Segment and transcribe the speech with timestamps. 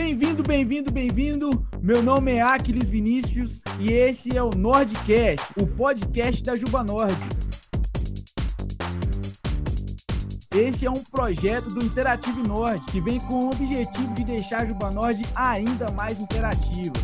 [0.00, 1.66] Bem-vindo, bem-vindo, bem-vindo.
[1.82, 7.18] Meu nome é Aquiles Vinícius e esse é o Nordcast, o podcast da Juba Nord.
[10.54, 14.66] Esse é um projeto do Interativo Nord que vem com o objetivo de deixar a
[14.66, 16.94] Juba Nord ainda mais interativa.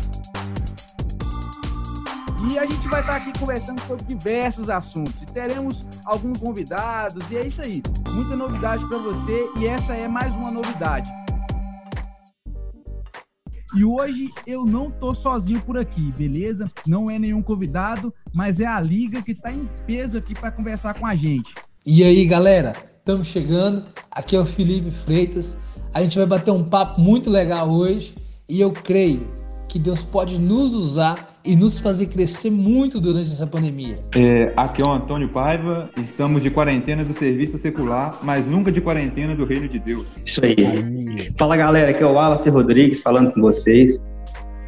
[2.49, 5.21] E a gente vai estar aqui conversando sobre diversos assuntos.
[5.21, 7.83] E teremos alguns convidados e é isso aí.
[8.13, 11.24] Muita novidade para você e essa é mais uma novidade.
[13.75, 16.71] E hoje eu não tô sozinho por aqui, beleza?
[16.87, 20.93] Não é nenhum convidado, mas é a liga que tá em peso aqui para conversar
[20.93, 21.53] com a gente.
[21.85, 22.73] E aí, galera?
[22.97, 23.85] Estamos chegando.
[24.09, 25.57] Aqui é o Felipe Freitas.
[25.93, 28.15] A gente vai bater um papo muito legal hoje
[28.47, 29.27] e eu creio
[29.67, 33.99] que Deus pode nos usar e nos fazer crescer muito durante essa pandemia.
[34.15, 38.81] É, aqui é o Antônio Paiva, estamos de quarentena do serviço secular, mas nunca de
[38.81, 40.07] quarentena do reino de Deus.
[40.25, 40.55] Isso aí.
[41.37, 44.01] Fala galera, aqui é o Wallace Rodrigues falando com vocês.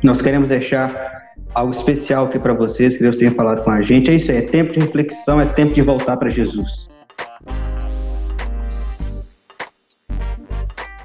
[0.03, 1.17] Nós queremos deixar
[1.56, 4.12] algo especial aqui para vocês, que Deus tenha falado com a gente.
[4.12, 6.88] É isso aí, é tempo de reflexão, é tempo de voltar para Jesus.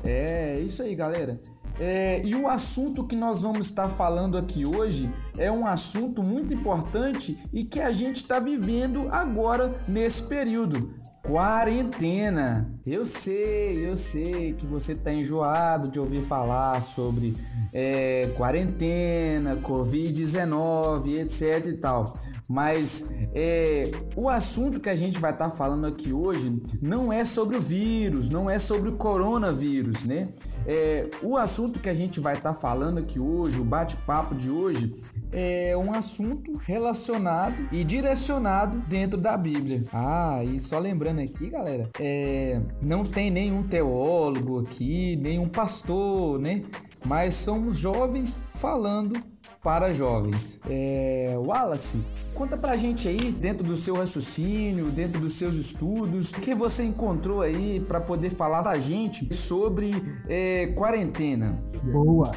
[0.05, 1.41] É, isso aí, galera.
[1.85, 6.55] É, e o assunto que nós vamos estar falando aqui hoje é um assunto muito
[6.55, 10.95] importante e que a gente está vivendo agora nesse período.
[11.23, 12.69] Quarentena.
[12.85, 17.37] Eu sei, eu sei que você está enjoado de ouvir falar sobre
[17.73, 22.13] é, quarentena, Covid-19, etc e tal.
[22.49, 27.25] Mas é, o assunto que a gente vai estar tá falando aqui hoje não é
[27.25, 30.29] sobre o vírus, não é sobre o coronavírus, né?
[30.67, 34.51] É, o assunto que a gente vai estar tá falando aqui hoje, o bate-papo de
[34.51, 34.93] hoje,
[35.33, 39.83] é um assunto relacionado e direcionado dentro da Bíblia.
[39.93, 46.63] Ah, e só lembrando aqui, galera, é, não tem nenhum teólogo aqui, nenhum pastor, né?
[47.05, 49.19] Mas somos jovens falando
[49.63, 50.61] para jovens.
[50.69, 52.03] É, Wallace,
[52.35, 56.83] Conta pra gente aí, dentro do seu raciocínio, dentro dos seus estudos, o que você
[56.83, 59.91] encontrou aí para poder falar pra gente sobre
[60.29, 61.63] é, quarentena.
[61.85, 62.33] Boa.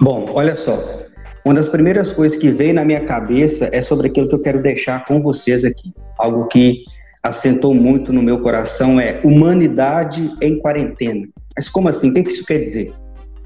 [0.00, 1.13] Bom, olha só.
[1.44, 4.62] Uma das primeiras coisas que veio na minha cabeça é sobre aquilo que eu quero
[4.62, 5.92] deixar com vocês aqui.
[6.18, 6.84] Algo que
[7.22, 11.26] assentou muito no meu coração é humanidade em quarentena.
[11.56, 12.10] Mas como assim?
[12.10, 12.92] O que isso quer dizer?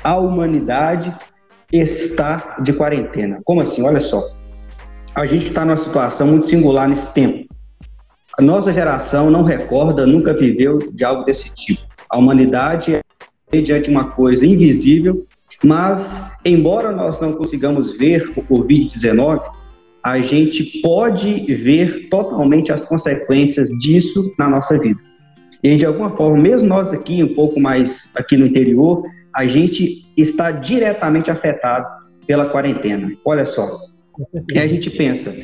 [0.05, 1.15] A humanidade
[1.73, 3.41] está de quarentena.
[3.45, 3.83] Como assim?
[3.83, 4.39] Olha só
[5.19, 7.53] a gente está numa situação muito singular nesse tempo.
[8.39, 11.83] A nossa geração não recorda, nunca viveu de algo desse tipo.
[12.09, 13.01] A humanidade
[13.53, 15.27] é diante de uma coisa invisível,
[15.65, 19.43] mas, embora nós não consigamos ver o Covid-19,
[20.03, 25.01] a gente pode ver totalmente as consequências disso na nossa vida.
[25.63, 29.03] E, de alguma forma, mesmo nós aqui, um pouco mais aqui no interior,
[29.35, 31.87] a gente está diretamente afetado
[32.27, 33.11] pela quarentena.
[33.25, 33.69] Olha só,
[34.53, 35.35] e a gente pensa,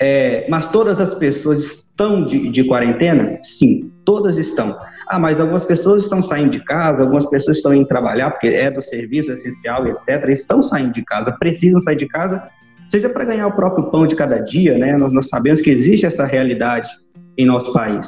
[0.00, 3.40] é, mas todas as pessoas estão de, de, quarentena?
[3.42, 4.78] Sim, todas estão.
[5.08, 8.70] Ah, mas algumas pessoas estão saindo de casa, algumas pessoas estão indo trabalhar, porque é
[8.70, 10.28] do serviço essencial, etc.
[10.28, 12.40] Estão saindo de casa, precisam sair de casa,
[12.88, 14.96] seja para ganhar o próprio pão de cada dia, né?
[14.96, 16.88] Nós, nós sabemos que existe essa realidade
[17.36, 18.06] em nosso país.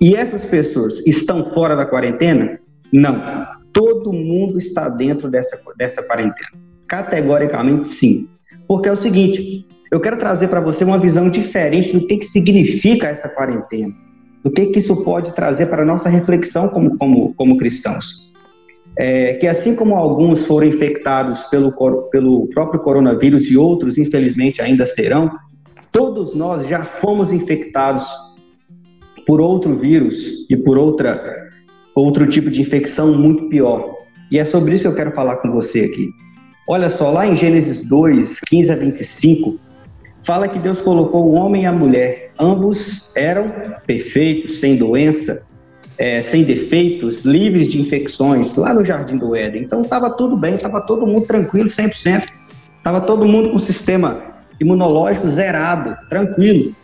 [0.00, 2.58] E essas pessoas estão fora da quarentena?
[2.90, 3.46] Não.
[3.72, 6.48] Todo mundo está dentro dessa, dessa quarentena.
[6.88, 8.28] Categoricamente, sim.
[8.66, 12.28] Porque é o seguinte, eu quero trazer para você uma visão diferente do que, que
[12.28, 13.94] significa essa quarentena,
[14.42, 18.26] do que, que isso pode trazer para a nossa reflexão como, como, como cristãos.
[18.98, 21.70] É, que assim como alguns foram infectados pelo,
[22.10, 25.30] pelo próprio coronavírus e outros, infelizmente, ainda serão,
[25.92, 28.04] todos nós já fomos infectados
[29.26, 30.14] por outro vírus
[30.48, 31.48] e por outra,
[31.94, 33.94] outro tipo de infecção muito pior.
[34.30, 36.08] E é sobre isso que eu quero falar com você aqui.
[36.68, 39.60] Olha só, lá em Gênesis 2, 15 a 25,
[40.26, 42.32] fala que Deus colocou o homem e a mulher.
[42.38, 43.50] Ambos eram
[43.86, 45.42] perfeitos, sem doença,
[45.96, 49.62] é, sem defeitos, livres de infecções, lá no Jardim do Éden.
[49.62, 52.26] Então estava tudo bem, estava todo mundo tranquilo, 100%.
[52.76, 54.20] Estava todo mundo com o sistema
[54.60, 56.74] imunológico zerado, tranquilo.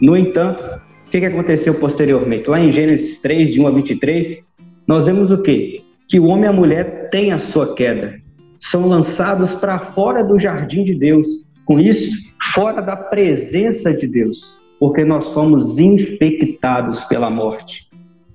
[0.00, 0.62] No entanto,
[1.06, 2.48] o que, que aconteceu posteriormente?
[2.48, 4.38] Lá em Gênesis 3, de 1 a 23,
[4.86, 5.82] nós vemos o quê?
[6.08, 8.20] Que o homem e a mulher têm a sua queda
[8.60, 11.26] são lançados para fora do jardim de Deus.
[11.70, 12.16] Com isso,
[12.52, 14.40] fora da presença de Deus,
[14.80, 17.86] porque nós fomos infectados pela morte,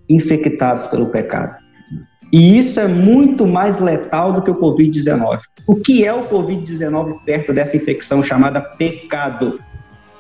[0.08, 1.58] infectados pelo pecado.
[2.32, 5.40] E isso é muito mais letal do que o Covid-19.
[5.68, 9.60] O que é o Covid-19 perto dessa infecção chamada pecado?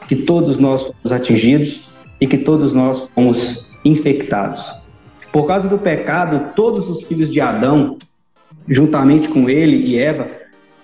[0.09, 1.89] Que todos nós fomos atingidos
[2.19, 4.61] e que todos nós fomos infectados.
[5.31, 7.97] Por causa do pecado, todos os filhos de Adão
[8.67, 10.27] juntamente com ele e Eva,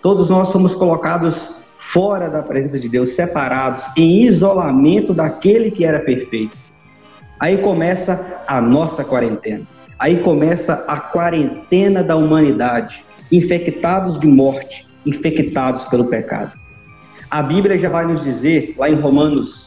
[0.01, 1.59] todos nós fomos colocados
[1.93, 6.57] fora da presença de Deus, separados, em isolamento daquele que era perfeito.
[7.39, 9.65] Aí começa a nossa quarentena.
[9.99, 16.53] Aí começa a quarentena da humanidade, infectados de morte, infectados pelo pecado.
[17.29, 19.63] A Bíblia já vai nos dizer, lá em Romanos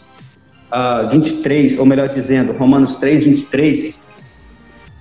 [0.70, 4.00] uh, ah, 23, ou melhor dizendo, Romanos 3, 23,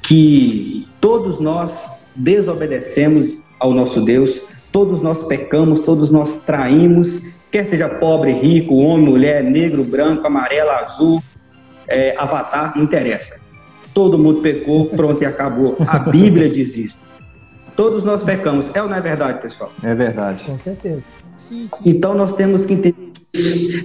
[0.04, 1.72] que todos nós
[2.16, 4.40] desobedecemos ao nosso Deus,
[4.74, 7.22] todos nós pecamos, todos nós traímos,
[7.52, 11.24] quer seja pobre, rico, homem, mulher, negro, branco, amarelo, azul,
[11.88, 13.40] é, avatar, não interessa.
[13.94, 15.78] Todo mundo pecou, pronto e acabou.
[15.88, 16.98] A Bíblia diz isso.
[17.75, 18.70] Todos nós pecamos.
[18.74, 19.72] É ou não é verdade, pessoal?
[19.84, 20.44] É verdade.
[20.44, 21.04] Com certeza.
[21.38, 21.84] Sim, sim.
[21.86, 23.14] Então nós temos que entender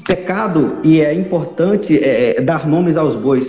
[0.07, 3.47] pecado, e é importante é, dar nomes aos bois.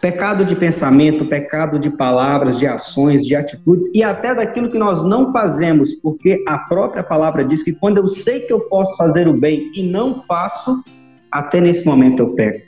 [0.00, 5.02] Pecado de pensamento, pecado de palavras, de ações, de atitudes e até daquilo que nós
[5.02, 9.26] não fazemos, porque a própria palavra diz que quando eu sei que eu posso fazer
[9.26, 10.82] o bem e não faço,
[11.30, 12.66] até nesse momento eu peco.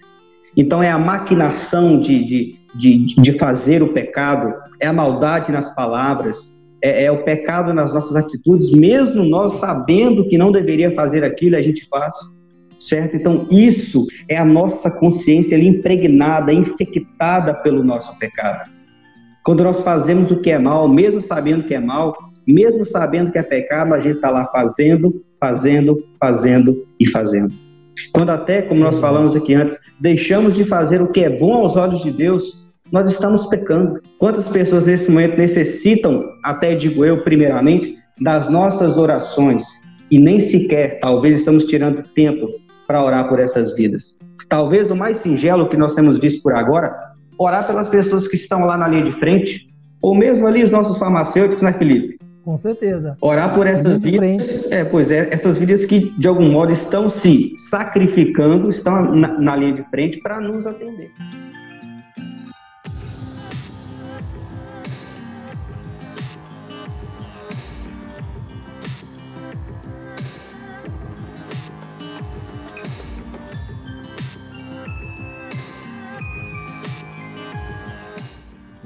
[0.57, 5.73] Então é a maquinação de, de, de, de fazer o pecado, é a maldade nas
[5.75, 6.37] palavras,
[6.83, 11.57] é, é, o pecado nas nossas atitudes, mesmo nós sabendo que não deveria fazer aquilo,
[11.57, 12.15] a gente faz
[12.81, 13.17] certo?
[13.17, 18.71] Então, isso é a nossa consciência ali impregnada, infectada pelo nosso pecado.
[19.45, 22.17] Quando nós fazemos o que é mal, mesmo sabendo que é mal,
[22.47, 27.53] mesmo sabendo que é pecado, a gente está lá fazendo, fazendo, fazendo e fazendo.
[28.13, 31.77] Quando até, como nós falamos aqui antes, deixamos de fazer o que é bom aos
[31.77, 32.45] olhos de Deus,
[32.93, 34.01] nós estamos pecando.
[34.19, 39.63] Quantas pessoas nesse momento necessitam, até digo eu primeiramente, das nossas orações
[40.11, 42.49] e nem sequer, talvez, estamos tirando tempo
[42.89, 44.17] para orar por essas vidas.
[44.49, 46.93] Talvez o mais singelo que nós temos visto por agora,
[47.39, 49.69] orar pelas pessoas que estão lá na linha de frente,
[50.01, 52.19] ou mesmo ali os nossos farmacêuticos, né, Felipe?
[52.43, 53.15] Com certeza.
[53.21, 54.71] Orar por essas vidas.
[54.71, 59.55] É, pois é, essas vidas que de algum modo estão se sacrificando, estão na, na
[59.55, 61.11] linha de frente para nos atender.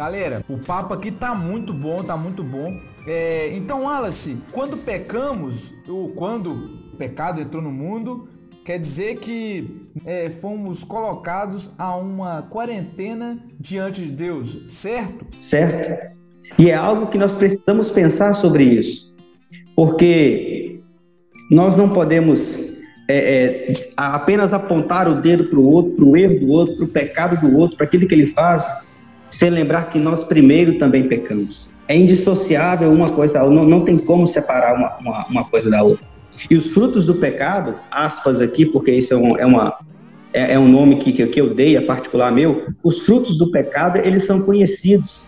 [0.02, 2.76] Galera, o papo aqui tá muito bom, tá muito bom.
[3.06, 8.28] É, então, Wallace, quando pecamos, ou quando o pecado entrou no mundo,
[8.64, 15.24] quer dizer que é, fomos colocados a uma quarentena diante de Deus, certo?
[15.48, 16.16] Certo.
[16.58, 19.14] E é algo que nós precisamos pensar sobre isso,
[19.76, 20.80] porque
[21.48, 22.40] nós não podemos
[23.08, 26.84] é, é, apenas apontar o dedo para o outro, para o erro do outro, para
[26.86, 28.64] o pecado do outro, para aquilo que ele faz
[29.32, 31.66] sem lembrar que nós primeiro também pecamos.
[31.88, 36.04] É indissociável uma coisa, não, não tem como separar uma, uma, uma, coisa da outra.
[36.50, 39.76] E os frutos do pecado, aspas aqui, porque isso é, um, é uma,
[40.32, 43.98] é, é, um nome que, que, eu dei, é particular meu, os frutos do pecado,
[43.98, 45.20] eles são conhecidos.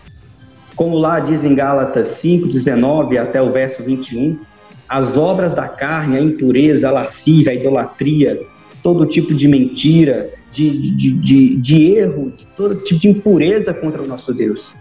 [0.75, 4.39] Como lá diz em Gálatas 5, 19 até o verso 21,
[4.87, 8.41] as obras da carne, a impureza, a lascívia, a idolatria,
[8.83, 14.01] todo tipo de mentira, de, de, de, de erro, de todo tipo de impureza contra
[14.01, 14.73] o nosso Deus.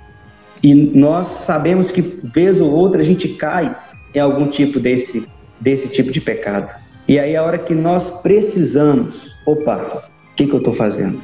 [0.63, 3.77] E nós sabemos que, vez ou outra, a gente cai
[4.15, 5.27] em algum tipo desse,
[5.61, 6.71] desse tipo de pecado.
[7.07, 11.21] E aí, a hora que nós precisamos, opa, o que, que eu estou fazendo?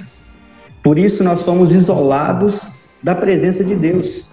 [0.82, 2.58] Por isso, nós somos isolados
[3.02, 4.26] da presença de Deus.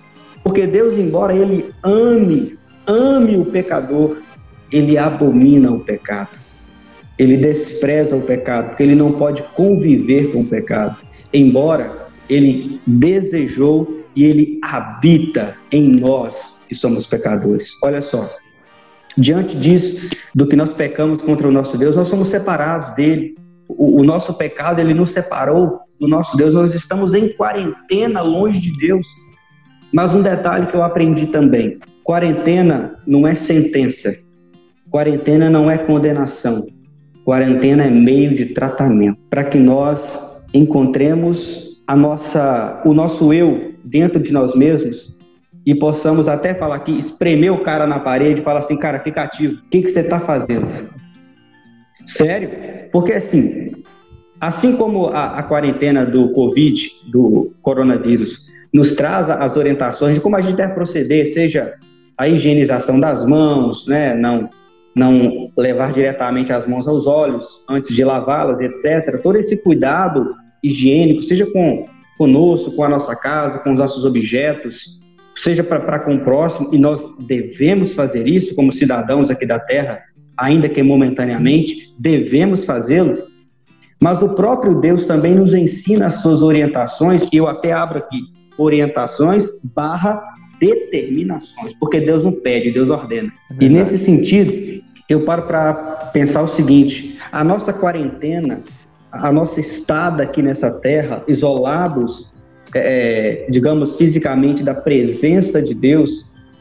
[0.43, 4.17] Porque Deus, embora Ele ame, ame o pecador,
[4.71, 6.46] Ele abomina o pecado
[7.17, 10.97] ele despreza o pecado, porque ele não pode conviver com o pecado,
[11.33, 16.35] embora ele desejou e ele habita em nós
[16.67, 17.67] que somos pecadores.
[17.83, 18.29] Olha só,
[19.17, 23.35] diante disso, do que nós pecamos contra o nosso Deus, nós somos separados dele.
[23.67, 28.59] O, o nosso pecado, ele nos separou do nosso Deus, nós estamos em quarentena longe
[28.59, 29.05] de Deus.
[29.91, 34.15] Mas um detalhe que eu aprendi também: quarentena não é sentença,
[34.89, 36.67] quarentena não é condenação.
[37.27, 39.99] Quarentena é meio de tratamento para que nós
[40.53, 45.13] encontremos a nossa, o nosso eu dentro de nós mesmos
[45.65, 49.23] e possamos até falar aqui, espremer o cara na parede e falar assim, cara, fica
[49.23, 50.89] ativo, o que, que você está fazendo?
[52.07, 52.49] Sério?
[52.93, 53.73] Porque assim,
[54.39, 60.37] assim como a, a, quarentena do Covid, do coronavírus, nos traz as orientações de como
[60.37, 61.73] a gente deve proceder, seja
[62.17, 64.49] a higienização das mãos, né, não
[64.97, 69.21] não levar diretamente as mãos aos olhos antes de lavá-las, etc.
[69.21, 71.87] Todo esse cuidado higiênico, seja com
[72.17, 74.75] conosco, com a nossa casa, com os nossos objetos,
[75.35, 79.99] seja para com o próximo, e nós devemos fazer isso como cidadãos aqui da terra,
[80.35, 83.15] ainda que momentaneamente, devemos fazê-lo,
[84.01, 88.19] mas o próprio Deus também nos ensina as suas orientações, e eu até abro aqui,
[88.57, 90.21] orientações barra
[90.59, 93.31] determinações, porque Deus não pede, Deus ordena.
[93.51, 95.73] É e nesse sentido, eu paro para
[96.13, 98.61] pensar o seguinte: a nossa quarentena,
[99.11, 102.31] a nossa estada aqui nessa terra, isolados,
[102.73, 106.09] é, digamos, fisicamente da presença de Deus,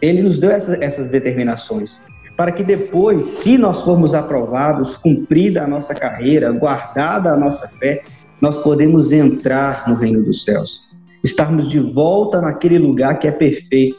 [0.00, 1.98] ele nos deu essas, essas determinações
[2.36, 8.02] para que depois, se nós formos aprovados, cumprida a nossa carreira, guardada a nossa fé,
[8.40, 10.82] nós podemos entrar no reino dos céus,
[11.24, 13.96] estarmos de volta naquele lugar que é perfeito.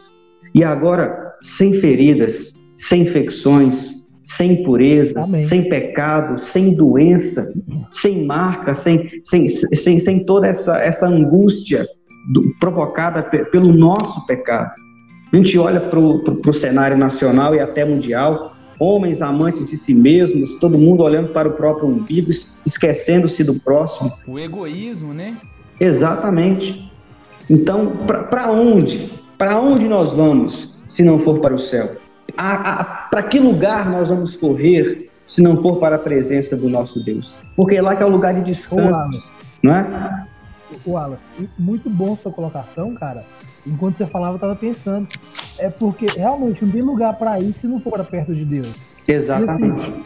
[0.54, 3.97] E agora, sem feridas, sem infecções,
[4.36, 5.46] sem impureza, Amém.
[5.46, 7.52] sem pecado, sem doença,
[7.92, 11.88] sem marca, sem, sem, sem, sem toda essa, essa angústia
[12.32, 14.72] do, provocada pelo nosso pecado.
[15.32, 20.58] A gente olha para o cenário nacional e até mundial, homens amantes de si mesmos,
[20.60, 22.32] todo mundo olhando para o próprio umbigo,
[22.66, 24.12] esquecendo-se do próximo.
[24.28, 25.38] O egoísmo, né?
[25.80, 26.92] Exatamente.
[27.50, 29.10] Então, para onde?
[29.38, 31.96] Para onde nós vamos se não for para o céu?
[32.38, 37.34] Para que lugar nós vamos correr se não for para a presença do nosso Deus?
[37.56, 39.24] Porque é lá que é o lugar de descanso,
[39.62, 40.28] não é?
[40.86, 41.28] O Wallace,
[41.58, 43.26] muito bom sua colocação, cara.
[43.66, 45.08] Enquanto você falava, eu tava pensando.
[45.58, 48.82] É porque realmente não tem lugar para ir se não for para perto de Deus.
[49.08, 49.64] Exatamente.
[49.64, 50.04] E, assim,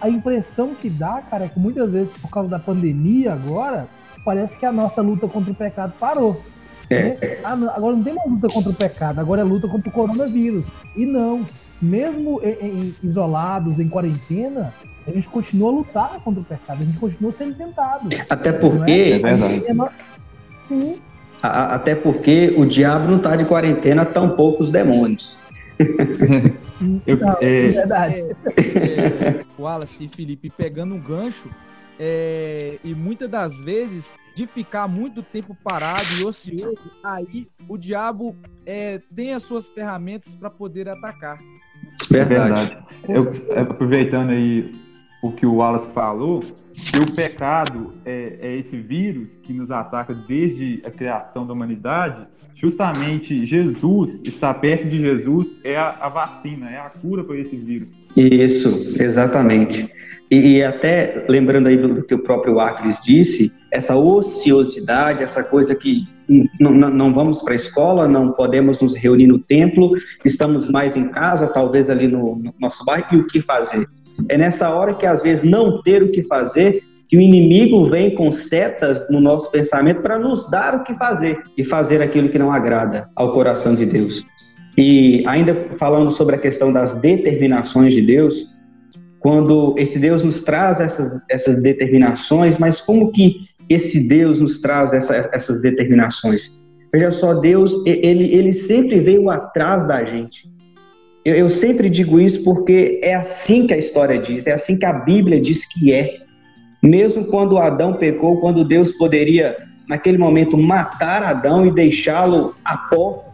[0.00, 3.86] a impressão que dá, cara, é que muitas vezes, por causa da pandemia agora,
[4.24, 6.42] parece que a nossa luta contra o pecado parou.
[6.90, 7.02] É.
[7.02, 7.38] Né?
[7.44, 10.70] Ah, agora não tem mais luta contra o pecado, agora é luta contra o coronavírus.
[10.96, 11.44] E não,
[11.80, 14.72] mesmo em, em, isolados, em quarentena,
[15.06, 18.08] a gente continua a lutar contra o pecado, a gente continua sendo tentado.
[18.28, 18.90] Até porque.
[18.90, 19.30] É,
[20.74, 21.08] é.
[21.40, 25.36] A, até porque o diabo não está de quarentena, tampouco os demônios.
[27.06, 28.14] Eu, não, é, é verdade.
[28.14, 31.48] É, é, Wallace e Felipe pegando um gancho,
[31.98, 38.36] é, e muitas das vezes de ficar muito tempo parado e ocioso, aí o diabo
[38.64, 41.38] é, tem as suas ferramentas para poder atacar.
[42.10, 42.76] Verdade.
[43.08, 44.70] Eu, aproveitando aí
[45.22, 50.14] o que o Wallace falou, que o pecado é, é, esse vírus que nos ataca
[50.14, 52.26] desde a criação da humanidade.
[52.54, 57.56] Justamente Jesus, estar perto de Jesus é a, a vacina, é a cura para esse
[57.56, 57.88] vírus.
[58.16, 58.68] Isso,
[59.00, 59.88] exatamente.
[60.30, 65.74] E, e até lembrando aí do que o próprio Acres disse, essa ociosidade, essa coisa
[65.74, 66.06] que
[66.60, 69.92] não, não vamos para a escola, não podemos nos reunir no templo,
[70.24, 73.88] estamos mais em casa, talvez ali no, no nosso bairro, e o que fazer?
[74.28, 78.14] É nessa hora que às vezes não ter o que fazer, que o inimigo vem
[78.14, 82.38] com setas no nosso pensamento para nos dar o que fazer e fazer aquilo que
[82.38, 84.22] não agrada ao coração de Deus.
[84.76, 88.34] E ainda falando sobre a questão das determinações de Deus,
[89.18, 94.92] quando esse Deus nos traz essas, essas determinações, mas como que esse Deus nos traz
[94.92, 96.56] essa, essas determinações?
[96.92, 100.48] Veja só, Deus, ele, ele sempre veio atrás da gente.
[101.24, 104.86] Eu, eu sempre digo isso porque é assim que a história diz, é assim que
[104.86, 106.18] a Bíblia diz que é.
[106.82, 109.56] Mesmo quando Adão pecou, quando Deus poderia,
[109.88, 113.28] naquele momento, matar Adão e deixá-lo a pó,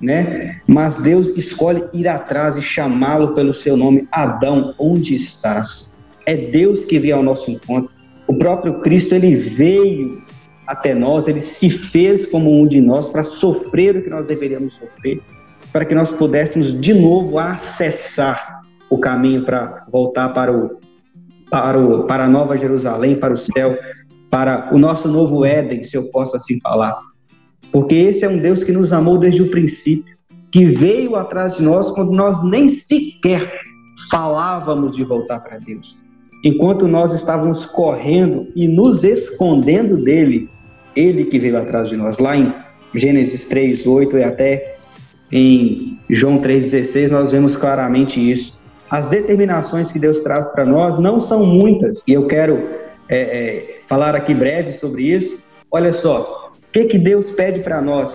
[0.00, 0.60] né?
[0.66, 5.90] Mas Deus escolhe ir atrás e chamá-lo pelo seu nome, Adão, onde estás?
[6.26, 7.90] É Deus que veio ao nosso encontro.
[8.26, 10.22] O próprio Cristo, ele veio
[10.66, 14.74] até nós, ele se fez como um de nós para sofrer o que nós deveríamos
[14.74, 15.20] sofrer
[15.72, 18.60] para que nós pudéssemos de novo acessar
[18.90, 20.78] o caminho para voltar para o
[21.50, 23.78] para o para a Nova Jerusalém, para o céu,
[24.30, 26.98] para o nosso novo Éden, se eu posso assim falar.
[27.70, 30.14] Porque esse é um Deus que nos amou desde o princípio,
[30.50, 33.60] que veio atrás de nós quando nós nem sequer
[34.10, 35.96] falávamos de voltar para Deus.
[36.44, 40.48] Enquanto nós estávamos correndo e nos escondendo dele,
[40.96, 42.18] ele que veio atrás de nós.
[42.18, 42.52] Lá em
[42.94, 44.76] Gênesis 3, 8 e até
[45.30, 48.58] em João 3,16, nós vemos claramente isso.
[48.90, 52.58] As determinações que Deus traz para nós não são muitas, e eu quero
[53.08, 55.38] é, é, falar aqui breve sobre isso.
[55.70, 58.12] Olha só, o que, que Deus pede para nós?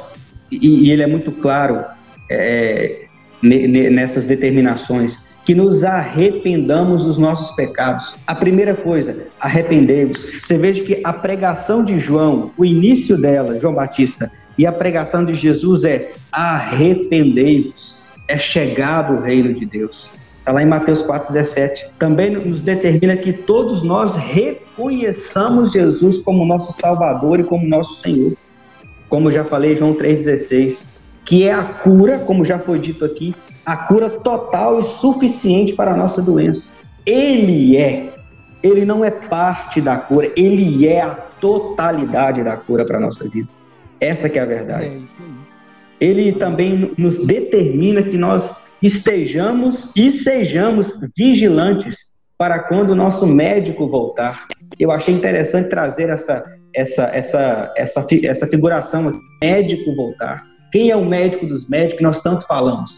[0.52, 1.84] E, e, ele é muito claro
[2.30, 3.06] é,
[3.42, 8.14] nessas determinações que nos arrependamos dos nossos pecados.
[8.28, 10.20] A primeira coisa, arrependemos.
[10.46, 15.24] Você veja que a pregação de João, o início dela, João Batista, e a pregação
[15.24, 17.96] de Jesus é: arrependei-vos,
[18.28, 20.10] é chegado o reino de Deus.
[20.40, 21.92] Está lá em Mateus 4,17.
[21.98, 28.34] Também nos determina que todos nós reconheçamos Jesus como nosso Salvador e como nosso Senhor.
[29.08, 30.78] Como já falei, João 3,16.
[31.28, 35.92] Que é a cura, como já foi dito aqui, a cura total e suficiente para
[35.92, 36.72] a nossa doença.
[37.06, 38.14] Ele é.
[38.64, 43.28] Ele não é parte da cura, ele é a totalidade da cura para a nossa
[43.28, 43.48] vida.
[44.00, 44.86] Essa que é a verdade.
[44.86, 45.30] É isso aí.
[46.00, 48.50] Ele também nos determina que nós
[48.82, 51.98] estejamos e sejamos vigilantes
[52.38, 54.48] para quando o nosso médico voltar.
[54.80, 60.47] Eu achei interessante trazer essa, essa, essa, essa, essa figuração, médico voltar.
[60.72, 62.02] Quem é o médico dos médicos?
[62.02, 62.98] Nós tanto falamos.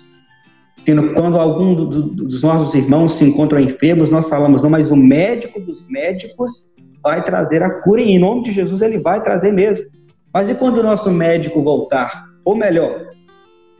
[1.13, 4.95] Quando algum do, do, dos nossos irmãos se encontram enfermos, nós falamos, não, mas o
[4.95, 6.65] médico dos médicos
[7.03, 9.85] vai trazer a cura, e em nome de Jesus ele vai trazer mesmo.
[10.33, 12.25] Mas e quando o nosso médico voltar?
[12.43, 13.07] Ou melhor,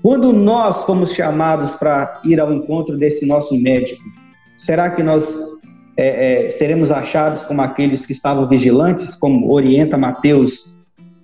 [0.01, 4.03] quando nós fomos chamados para ir ao encontro desse nosso médico,
[4.57, 5.27] será que nós
[5.97, 10.65] é, é, seremos achados como aqueles que estavam vigilantes, como orienta Mateus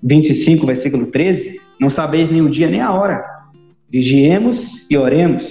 [0.03, 1.64] 25, versículo 13?
[1.79, 3.23] Não sabeis nem o dia nem a hora.
[3.89, 5.43] Vigiemos e oremos.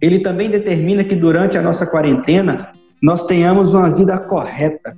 [0.00, 2.70] Ele também determina que durante a nossa quarentena
[3.02, 4.96] nós tenhamos uma vida correta,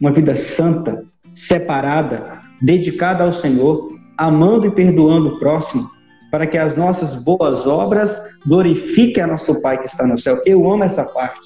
[0.00, 5.88] uma vida santa, separada, dedicada ao Senhor, amando e perdoando o próximo,
[6.30, 8.10] para que as nossas boas obras
[8.46, 10.40] glorifiquem a nosso Pai que está no céu.
[10.46, 11.40] Eu amo essa parte,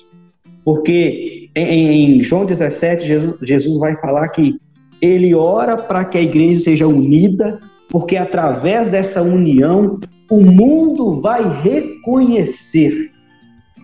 [0.65, 4.57] porque em, João 17, Jesus, Jesus vai falar que
[5.00, 7.59] ele ora para que a igreja seja unida,
[7.90, 9.99] porque através dessa união
[10.31, 13.11] o mundo vai reconhecer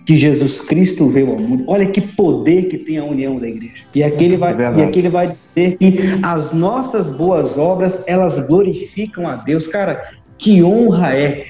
[0.06, 1.64] que Jesus Cristo veio ao mundo.
[1.66, 3.85] Olha que poder que tem a união da igreja.
[3.94, 7.94] E aqui ele vai, é e aqui ele vai dizer que as nossas boas obras,
[8.06, 9.66] elas glorificam a Deus.
[9.68, 11.47] Cara, que honra é,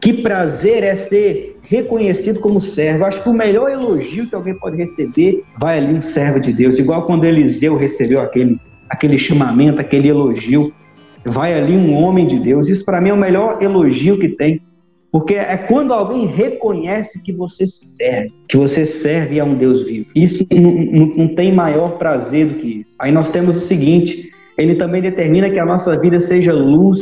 [0.00, 3.04] que prazer é ser reconhecido como servo.
[3.04, 6.78] Acho que o melhor elogio que alguém pode receber vai ali um servo de Deus,
[6.78, 10.72] igual quando Eliseu recebeu aquele, aquele chamamento, aquele elogio.
[11.24, 12.68] Vai ali um homem de Deus.
[12.68, 14.60] Isso para mim é o melhor elogio que tem.
[15.12, 20.06] Porque é quando alguém reconhece que você serve, que você serve a um Deus vivo.
[20.14, 22.94] Isso não, não, não, tem maior prazer do que isso.
[22.98, 27.00] Aí nós temos o seguinte: ele também determina que a nossa vida seja luz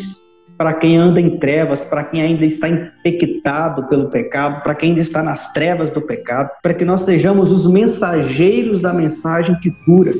[0.57, 5.03] para quem anda em trevas, para quem ainda está infectado pelo pecado, para quem ainda
[5.03, 10.13] está nas trevas do pecado, para que nós sejamos os mensageiros da mensagem que cura.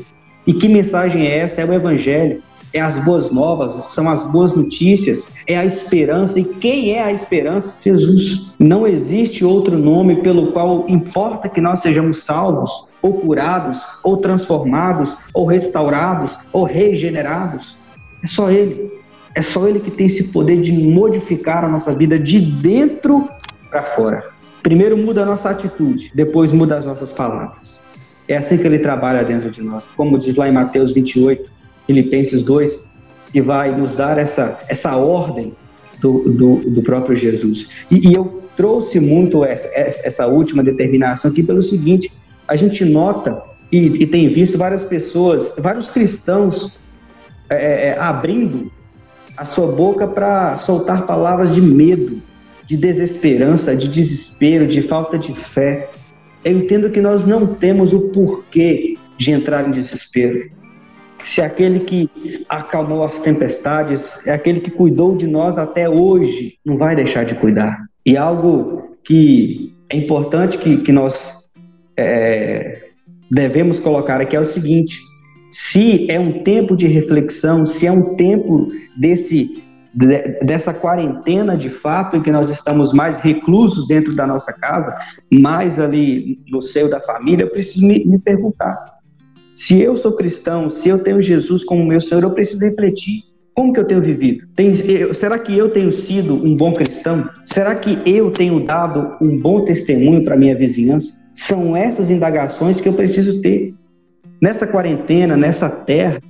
[0.47, 1.61] E que mensagem é essa?
[1.61, 2.41] É o Evangelho
[2.73, 6.39] é as boas novas, são as boas notícias, é a esperança.
[6.39, 7.73] E quem é a esperança?
[7.83, 8.47] Jesus.
[8.59, 15.15] Não existe outro nome pelo qual importa que nós sejamos salvos, ou curados, ou transformados,
[15.33, 17.75] ou restaurados, ou regenerados.
[18.23, 18.91] É só Ele.
[19.33, 23.27] É só Ele que tem esse poder de modificar a nossa vida de dentro
[23.69, 24.39] para fora.
[24.61, 27.79] Primeiro muda a nossa atitude, depois muda as nossas palavras.
[28.27, 29.83] É assim que ele trabalha dentro de nós.
[29.95, 31.49] Como diz lá em Mateus 28,
[31.89, 32.79] Filipenses 2,
[33.31, 35.53] que vai nos dar essa, essa ordem
[35.99, 37.67] do, do, do próprio Jesus.
[37.89, 39.67] E, e, eu trouxe muito essa,
[40.03, 42.11] essa última determinação aqui pelo seguinte:
[42.47, 46.77] a gente nota e, e tem visto várias pessoas, vários cristãos
[47.49, 48.71] é, é, é abrindo
[49.35, 52.21] a sua boca para soltar palavras de medo,
[52.67, 55.89] de desesperança, de desespero, de falta de fé.
[56.45, 60.58] Eu entendo que nós não temos o porquê de entrar em desespero
[61.25, 62.09] se aquele que
[62.47, 67.35] acalmou as tempestades é aquele que cuidou de nós até hoje, não vai deixar de
[67.35, 67.77] cuidar.
[68.05, 71.19] E algo que é importante que, que nós
[71.97, 72.89] é,
[73.29, 74.97] devemos colocar aqui é o seguinte:
[75.51, 79.67] se é um tempo de reflexão, se é um tempo desse
[80.45, 84.95] dessa quarentena de fato em que nós estamos mais reclusos dentro da nossa casa,
[85.33, 88.98] mais ali no seio da família, eu preciso me, me perguntar
[89.59, 93.73] se eu sou cristão, se eu tenho Jesus como meu Senhor, eu preciso refletir como
[93.73, 94.47] que eu tenho vivido?
[94.55, 97.29] Tem, eu, será que eu tenho sido um bom cristão?
[97.45, 101.11] Será que eu tenho dado um bom testemunho para minha vizinhança?
[101.35, 103.73] São essas indagações que eu preciso ter.
[104.41, 106.21] Nessa quarentena, nessa terra,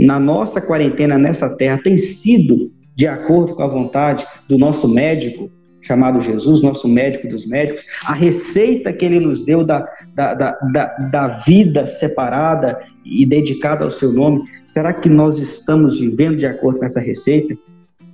[0.00, 5.50] na nossa quarentena, nessa terra, tem sido de acordo com a vontade do nosso médico,
[5.82, 10.58] chamado Jesus, nosso médico dos médicos, a receita que ele nos deu da, da, da,
[10.72, 16.46] da, da vida separada e dedicada ao seu nome, será que nós estamos vivendo de
[16.46, 17.54] acordo com essa receita,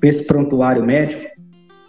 [0.00, 1.22] com esse prontuário médico?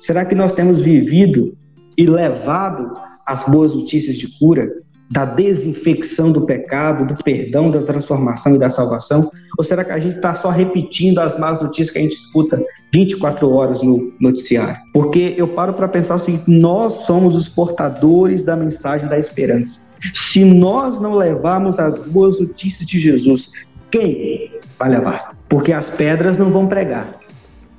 [0.02, 1.56] Será que nós temos vivido
[1.98, 2.94] e levado
[3.26, 4.72] as boas notícias de cura
[5.10, 9.32] da desinfecção do pecado, do perdão, da transformação e da salvação?
[9.58, 12.62] Ou será que a gente está só repetindo as más notícias que a gente escuta
[12.92, 14.78] 24 horas no noticiário?
[14.94, 19.80] Porque eu paro para pensar o seguinte: nós somos os portadores da mensagem da esperança.
[20.14, 23.50] Se nós não levarmos as boas notícias de Jesus,
[23.90, 25.36] quem vai levar?
[25.50, 27.12] Porque as pedras não vão pregar,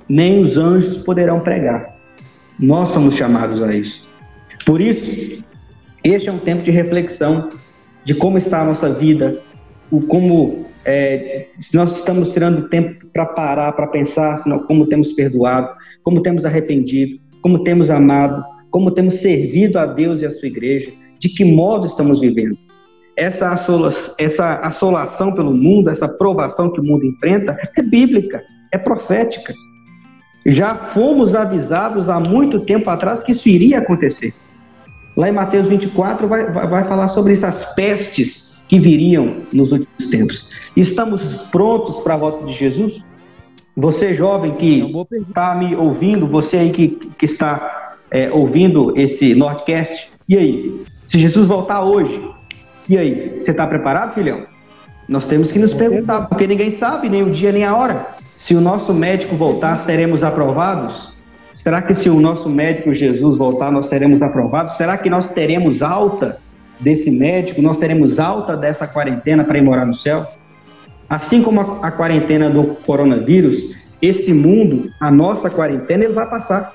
[0.07, 1.95] nem os anjos poderão pregar.
[2.59, 4.01] Nós somos chamados a isso.
[4.65, 5.41] Por isso,
[6.03, 7.49] este é um tempo de reflexão
[8.05, 9.31] de como está a nossa vida,
[9.91, 15.69] o como é, se nós estamos tirando tempo para parar, para pensar como temos perdoado,
[16.03, 20.91] como temos arrependido, como temos amado, como temos servido a Deus e a sua igreja,
[21.19, 22.57] de que modo estamos vivendo.
[23.15, 28.77] Essa, assola, essa assolação pelo mundo, essa provação que o mundo enfrenta, é bíblica, é
[28.77, 29.53] profética.
[30.45, 34.33] Já fomos avisados há muito tempo atrás que isso iria acontecer.
[35.19, 40.09] Lá em Mateus 24 vai, vai, vai falar sobre essas pestes que viriam nos últimos
[40.09, 40.47] tempos.
[40.77, 43.03] Estamos prontos para a volta de Jesus?
[43.75, 44.79] Você, jovem que
[45.27, 50.83] está me ouvindo, você aí que, que está é, ouvindo esse Nordcast, e aí?
[51.09, 52.21] Se Jesus voltar hoje,
[52.87, 53.41] e aí?
[53.43, 54.45] Você está preparado, filhão?
[55.09, 58.07] Nós temos que nos perguntar, porque ninguém sabe nem o dia nem a hora.
[58.37, 61.13] Se o nosso médico voltar, seremos aprovados?
[61.63, 64.77] Será que se o nosso médico Jesus voltar, nós seremos aprovados?
[64.77, 66.37] Será que nós teremos alta
[66.79, 70.25] desse médico, nós teremos alta dessa quarentena para ir morar no céu?
[71.09, 76.73] Assim como a, a quarentena do coronavírus, esse mundo, a nossa quarentena, ele vai passar.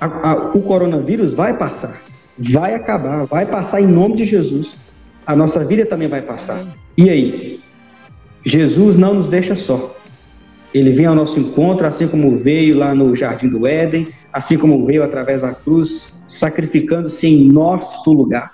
[0.00, 2.00] A, a, o coronavírus vai passar,
[2.38, 4.70] vai acabar, vai passar em nome de Jesus.
[5.26, 6.62] A nossa vida também vai passar.
[6.96, 7.60] E aí?
[8.46, 9.93] Jesus não nos deixa só.
[10.74, 14.84] Ele vem ao nosso encontro, assim como veio lá no Jardim do Éden, assim como
[14.84, 18.52] veio através da cruz, sacrificando-se em nosso lugar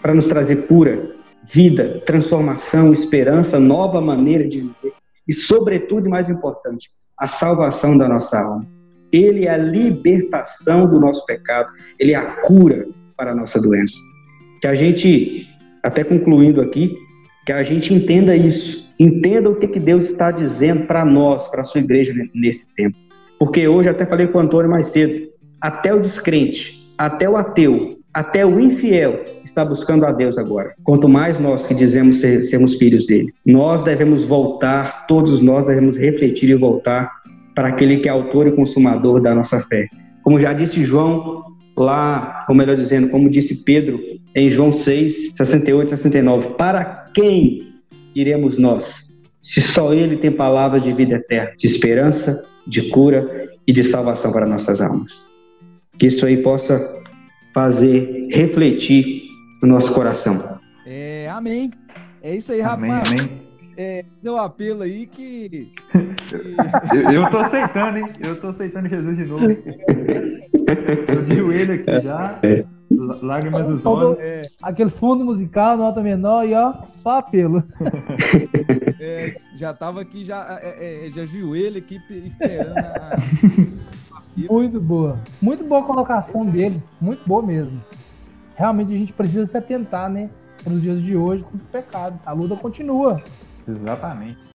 [0.00, 1.10] para nos trazer cura,
[1.52, 4.94] vida, transformação, esperança, nova maneira de viver
[5.26, 8.66] e, sobretudo, e mais importante, a salvação da nossa alma.
[9.10, 13.94] Ele é a libertação do nosso pecado, ele é a cura para a nossa doença.
[14.60, 15.48] Que a gente,
[15.82, 16.96] até concluindo aqui,
[17.44, 21.62] que a gente entenda isso, entenda o que, que Deus está dizendo para nós, para
[21.62, 22.96] a sua igreja nesse tempo.
[23.38, 25.28] Porque hoje, até falei com o Antônio mais cedo,
[25.60, 30.74] até o descrente, até o ateu, até o infiel está buscando a Deus agora.
[30.84, 33.32] Quanto mais nós que dizemos ser, sermos filhos dele.
[33.44, 37.10] Nós devemos voltar, todos nós devemos refletir e voltar
[37.54, 39.86] para aquele que é autor e consumador da nossa fé.
[40.22, 41.44] Como já disse João
[41.76, 43.98] lá, ou melhor dizendo, como disse Pedro
[44.34, 47.75] em João 6, 68 e 69, para quem
[48.16, 48.84] iremos nós?
[49.42, 53.24] Se só ele tem palavras de vida eterna, de esperança, de cura
[53.66, 55.12] e de salvação para nossas almas.
[55.98, 56.92] Que isso aí possa
[57.54, 59.22] fazer refletir
[59.62, 60.58] no nosso coração.
[60.84, 61.70] É, amém.
[62.22, 63.20] É isso aí, amém, rapaz.
[63.20, 63.46] Amém.
[63.78, 65.48] É, deu apelo aí que.
[65.50, 65.72] que...
[66.94, 68.08] eu, eu tô aceitando, hein?
[68.20, 69.46] Eu tô aceitando Jesus de novo.
[71.08, 72.38] Eu de joelho aqui já.
[72.42, 72.64] É.
[72.90, 74.18] Lágrimas dos olhos.
[74.18, 74.42] É.
[74.62, 77.62] Aquele fundo musical, nota menor e ó, só apelo.
[78.98, 83.18] É, já tava aqui, já, é, é já joelho aqui esperando a,
[84.50, 85.18] muito boa.
[85.40, 86.82] Muito boa colocação dele.
[87.00, 87.78] Muito boa mesmo.
[88.54, 90.30] Realmente a gente precisa se atentar, né?
[90.66, 92.20] Nos dias de hoje contra o pecado.
[92.24, 93.22] A luta continua.
[93.68, 94.55] Exatamente.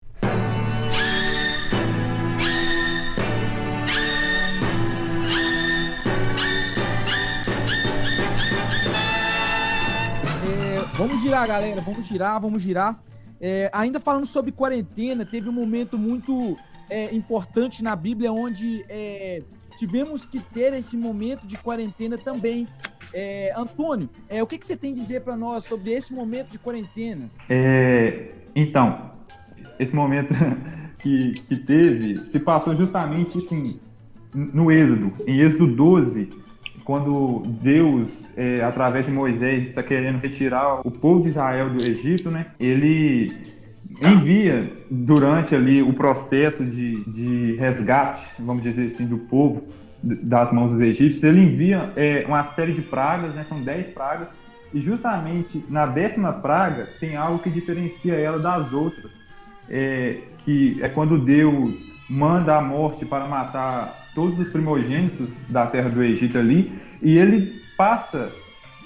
[10.99, 11.81] Vamos girar, galera.
[11.81, 13.01] Vamos girar, vamos girar.
[13.41, 16.57] É, ainda falando sobre quarentena, teve um momento muito
[16.91, 19.43] é, importante na Bíblia onde é,
[19.77, 22.67] tivemos que ter esse momento de quarentena também.
[23.15, 26.51] É, Antônio, é, o que, que, você tem a dizer para nós sobre esse momento
[26.51, 27.31] de quarentena?
[27.49, 29.13] É, então,
[29.79, 30.35] esse momento
[30.99, 33.79] que, que teve se passou justamente assim,
[34.35, 36.29] no Êxodo, em Êxodo 12,
[36.88, 42.31] quando Deus, é, através de Moisés, está querendo retirar o povo de Israel do Egito,
[42.31, 42.46] né?
[42.59, 43.31] Ele
[44.01, 49.64] envia durante ali o processo de, de resgate, vamos dizer assim, do povo
[50.03, 54.29] das mãos dos egípcios, ele envia é, uma série de pragas, né, são dez pragas,
[54.72, 59.12] e justamente na décima praga tem algo que diferencia ela das outras,
[59.68, 65.88] é, que é quando Deus manda a morte para matar todos os primogênitos da terra
[65.88, 68.33] do Egito ali, e ele passa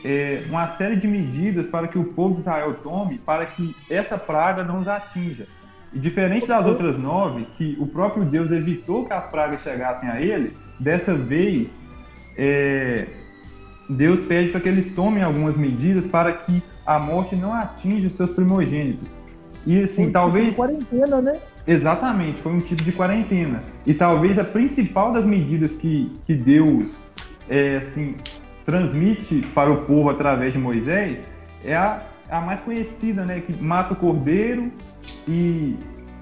[0.04, 4.18] é, uma série de medidas para que o povo de Israel tome para que essa
[4.18, 5.46] praga não os atinja.
[5.92, 10.20] E diferente das outras nove, que o próprio Deus evitou que as pragas chegassem a
[10.20, 11.70] ele, dessa vez
[12.36, 13.06] é,
[13.88, 18.16] Deus pede para que eles tomem algumas medidas para que a morte não atinja os
[18.16, 19.08] seus primogênitos.
[19.66, 20.48] E assim, talvez.
[20.48, 21.38] Tipo de quarentena, né?
[21.66, 23.62] Exatamente, foi um tipo de quarentena.
[23.86, 26.96] E talvez a principal das medidas que, que Deus
[27.48, 28.16] é, assim,
[28.64, 31.18] transmite para o povo através de Moisés
[31.64, 33.40] é a, a mais conhecida, né?
[33.40, 34.72] Que mata o cordeiro
[35.28, 35.76] e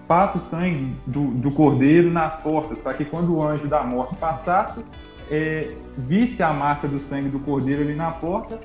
[0.06, 4.16] passa o sangue do, do cordeiro nas portas, para que quando o anjo da morte
[4.16, 4.84] passasse,
[5.30, 8.58] é, visse a marca do sangue do cordeiro ali na porta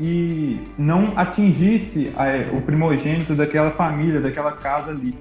[0.00, 5.14] e não atingisse é, o primogênito daquela família, daquela casa ali.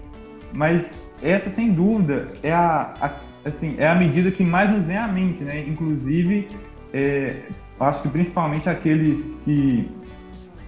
[0.53, 0.85] Mas
[1.21, 3.11] essa, sem dúvida, é a, a
[3.47, 5.63] assim, é a medida que mais nos vem à mente, né?
[5.67, 6.49] Inclusive,
[6.93, 7.37] é,
[7.79, 9.89] acho que principalmente aqueles que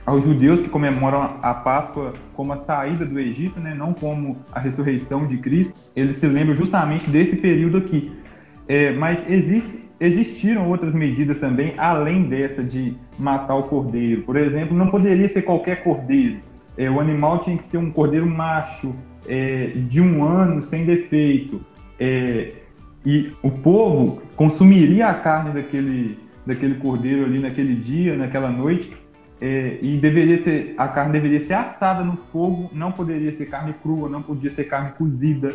[0.05, 4.59] aos judeus que comemoram a Páscoa como a saída do Egito, né, não como a
[4.59, 8.11] ressurreição de Cristo, eles se lembram justamente desse período aqui.
[8.67, 14.23] É, mas existe, existiram outras medidas também, além dessa de matar o cordeiro.
[14.23, 16.37] Por exemplo, não poderia ser qualquer cordeiro.
[16.75, 18.95] É, o animal tinha que ser um cordeiro macho,
[19.29, 21.61] é, de um ano, sem defeito.
[21.99, 22.53] É,
[23.05, 28.91] e o povo consumiria a carne daquele, daquele cordeiro ali naquele dia, naquela noite,
[29.41, 33.73] é, e deveria ter, a carne deveria ser assada no fogo, não poderia ser carne
[33.81, 35.53] crua, não podia ser carne cozida,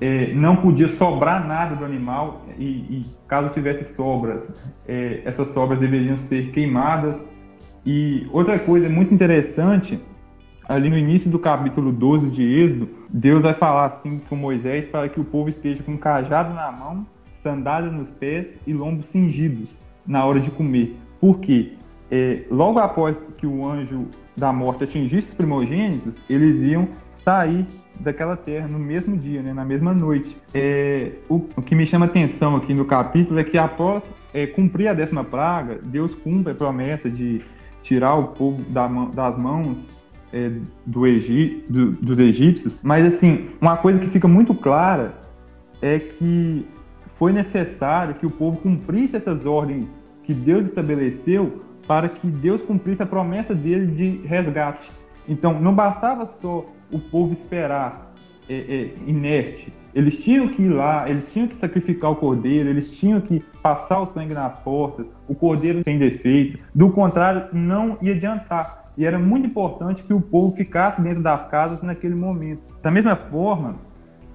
[0.00, 4.42] é, não podia sobrar nada do animal e, e caso tivesse sobras,
[4.86, 7.16] é, essas sobras deveriam ser queimadas.
[7.84, 10.00] E outra coisa muito interessante,
[10.68, 15.08] ali no início do capítulo 12 de Êxodo, Deus vai falar assim com Moisés para
[15.08, 17.06] que o povo esteja com cajado na mão,
[17.42, 19.74] sandália nos pés e lombos cingidos
[20.06, 20.94] na hora de comer.
[21.18, 21.72] Por quê?
[22.10, 26.88] É, logo após que o anjo da morte atingisse os primogênitos, eles iam
[27.24, 27.64] sair
[27.98, 30.36] daquela terra no mesmo dia, né, na mesma noite.
[30.52, 34.88] É, o, o, que me chama atenção aqui no capítulo é que após é, cumprir
[34.88, 37.40] a décima praga, Deus cumpre a promessa de
[37.82, 39.78] tirar o povo da, das mãos
[40.36, 40.50] é,
[40.84, 42.78] do Egi, do, dos egípcios.
[42.82, 45.14] Mas assim, uma coisa que fica muito clara
[45.80, 46.66] é que
[47.18, 49.86] foi necessário que o povo cumprisse essas ordens
[50.24, 54.90] que Deus estabeleceu para que Deus cumprisse a promessa dele de resgate.
[55.26, 58.12] Então, não bastava só o povo esperar
[58.48, 59.72] é, é, inerte.
[59.94, 64.00] Eles tinham que ir lá, eles tinham que sacrificar o cordeiro, eles tinham que passar
[64.00, 66.58] o sangue nas portas, o cordeiro sem defeito.
[66.74, 68.85] Do contrário, não ia adiantar.
[68.96, 72.62] E era muito importante que o povo ficasse dentro das casas naquele momento.
[72.82, 73.76] Da mesma forma,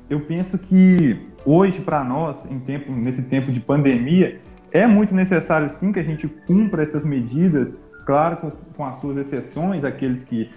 [0.09, 4.39] eu penso que hoje, para nós, em tempo, nesse tempo de pandemia,
[4.71, 7.69] é muito necessário sim que a gente cumpra essas medidas,
[8.05, 10.49] claro, com, com as suas exceções, aqueles que,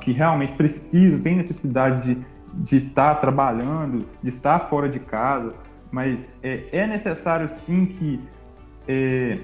[0.00, 5.54] que realmente precisam, têm necessidade de, de estar trabalhando, de estar fora de casa,
[5.90, 8.20] mas é, é necessário sim que
[8.86, 9.38] é,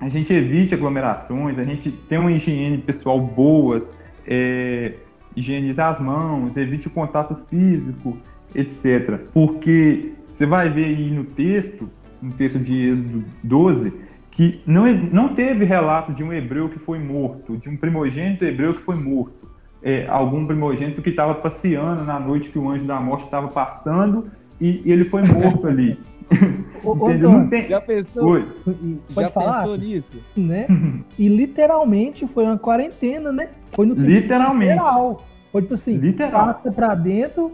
[0.00, 3.86] a gente evite aglomerações, a gente tenha uma higiene pessoal boa,
[4.26, 4.94] é,
[5.36, 8.16] higienizar as mãos, evite o contato físico,
[8.54, 9.18] etc.
[9.32, 11.88] Porque você vai ver aí no texto
[12.20, 13.92] no texto de Êxodo 12,
[14.30, 18.74] que não, não teve relato de um hebreu que foi morto, de um primogênito hebreu
[18.74, 19.48] que foi morto.
[19.82, 24.30] É, algum primogênito que estava passeando na noite que o anjo da morte estava passando
[24.60, 25.98] e, e ele foi morto ali.
[27.20, 27.68] Não tem...
[27.68, 28.42] Já pensou?
[29.10, 29.60] Já falar?
[29.60, 30.18] pensou nisso?
[30.36, 30.66] Né?
[31.18, 33.50] e literalmente foi uma quarentena, né?
[33.72, 34.72] Foi no literalmente.
[34.72, 35.24] literal.
[35.52, 36.54] Foi tipo assim, Literal.
[36.54, 37.52] passa pra dentro,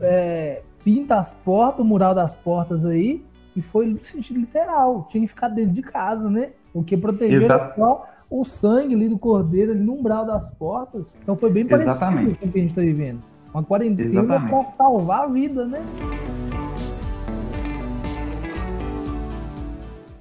[0.00, 5.06] é, pinta as portas, o mural das portas aí, e foi no sentido literal.
[5.08, 6.50] Tinha que ficar dentro de casa, né?
[6.72, 11.16] Porque proteger só o sangue ali do cordeiro ali no umbral das portas.
[11.22, 12.38] Então foi bem parecido Exatamente.
[12.38, 13.22] com o que a gente está vivendo.
[13.52, 15.80] Uma quarentena para salvar a vida, né?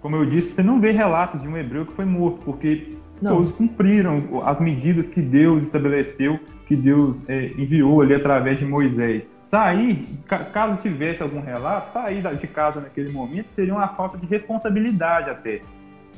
[0.01, 3.35] Como eu disse, você não vê relatos de um hebreu que foi morto, porque não.
[3.35, 9.23] todos cumpriram as medidas que Deus estabeleceu, que Deus é, enviou ali através de Moisés
[9.49, 10.05] sair,
[10.53, 15.61] caso tivesse algum relato, sair de casa naquele momento seria uma falta de responsabilidade até.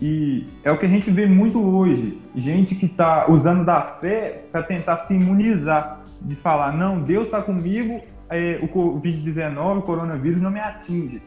[0.02, 4.44] E é o que a gente vê muito hoje, gente que está usando da fé
[4.52, 10.41] para tentar se imunizar, de falar, não, Deus está comigo, é, o Covid-19, o coronavírus
[10.41, 11.22] não me atinge.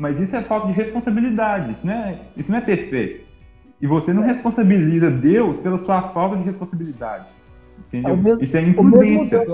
[0.00, 3.20] Mas isso é falta de responsabilidade, isso não é, isso não é ter fé.
[3.80, 7.26] E você não responsabiliza Deus pela sua falta de responsabilidade.
[7.78, 8.14] Entendeu?
[8.14, 9.44] É mesmo, isso é imprudência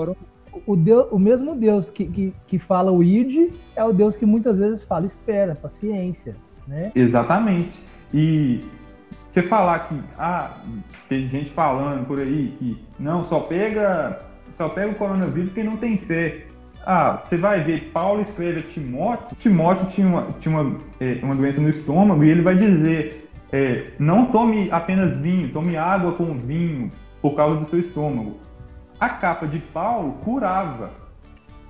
[0.64, 4.24] o, Deus, o mesmo Deus que, que, que fala o id é o Deus que
[4.24, 6.92] muitas vezes fala espera, paciência, né?
[6.94, 7.72] Exatamente.
[8.14, 8.64] E
[9.28, 10.58] você falar que ah,
[11.08, 15.76] tem gente falando por aí que não só pega só pega o coronavírus quem não
[15.76, 16.45] tem fé.
[16.88, 19.36] Ah, você vai ver, Paulo escreve a Timóteo.
[19.40, 23.88] Timóteo tinha uma, tinha uma, é, uma doença no estômago e ele vai dizer: é,
[23.98, 28.38] não tome apenas vinho, tome água com vinho por causa do seu estômago.
[29.00, 30.92] A capa de Paulo curava.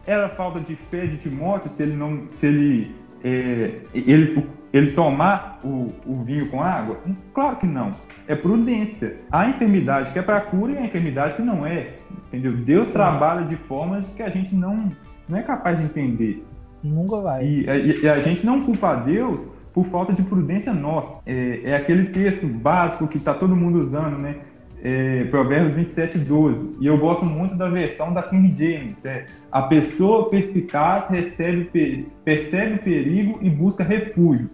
[0.06, 5.58] Era falta de fé de Timóteo se ele não, se ele, é, ele, ele tomar
[5.64, 7.00] o, o, vinho com água?
[7.32, 7.90] Claro que não.
[8.28, 9.16] É prudência.
[9.32, 11.94] A enfermidade que é para cura e a enfermidade que não é.
[12.28, 12.52] Entendeu?
[12.52, 14.90] Deus trabalha de formas que a gente não,
[15.28, 16.44] não é capaz de entender.
[16.82, 17.44] Nunca vai.
[17.44, 21.20] E, e, e a gente não culpa a Deus por falta de prudência nossa.
[21.26, 24.36] É, é aquele texto básico que está todo mundo usando, né?
[24.82, 26.76] É, Provérbios 27, 12.
[26.80, 29.04] E eu gosto muito da versão da King James.
[29.04, 34.48] É, a pessoa perspicaz recebe, percebe o perigo e busca refúgio.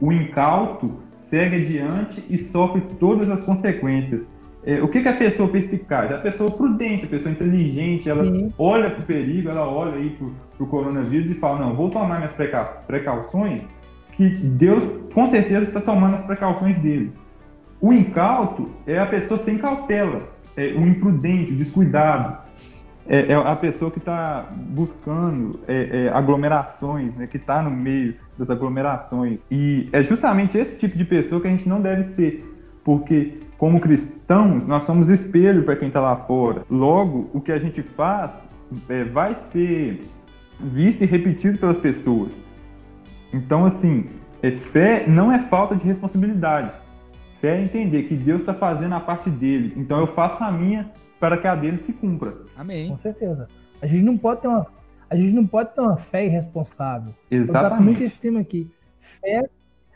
[0.00, 4.22] O incauto segue adiante e sofre todas as consequências.
[4.66, 6.10] É, o que, que é a pessoa perspicaz?
[6.10, 8.52] A pessoa prudente, a pessoa inteligente, ela Sim.
[8.58, 10.16] olha para o perigo, ela olha aí
[10.56, 12.32] para o coronavírus e fala, não, vou tomar minhas
[12.86, 13.62] precauções,
[14.12, 17.12] que Deus com certeza está tomando as precauções dele.
[17.80, 20.22] O incauto é a pessoa sem cautela,
[20.56, 22.42] é o imprudente, o descuidado.
[23.06, 28.14] É, é a pessoa que está buscando é, é, aglomerações, né, que está no meio
[28.38, 29.38] das aglomerações.
[29.50, 32.42] E é justamente esse tipo de pessoa que a gente não deve ser,
[32.82, 36.62] porque como cristãos nós somos espelho para quem está lá fora.
[36.70, 38.30] Logo, o que a gente faz
[38.88, 40.00] é, vai ser
[40.60, 42.32] visto e repetido pelas pessoas.
[43.32, 44.08] Então, assim,
[44.42, 46.72] é, fé não é falta de responsabilidade.
[47.40, 49.72] Fé é entender que Deus está fazendo a parte dele.
[49.76, 52.34] Então eu faço a minha para que a dele se cumpra.
[52.56, 52.88] Amém.
[52.88, 53.48] Com certeza.
[53.80, 54.66] A gente não pode ter uma,
[55.10, 57.14] a gente não pode ter uma fé irresponsável.
[57.30, 57.78] Exatamente.
[57.78, 58.70] Eu muito esse tema aqui.
[58.98, 59.48] Fé,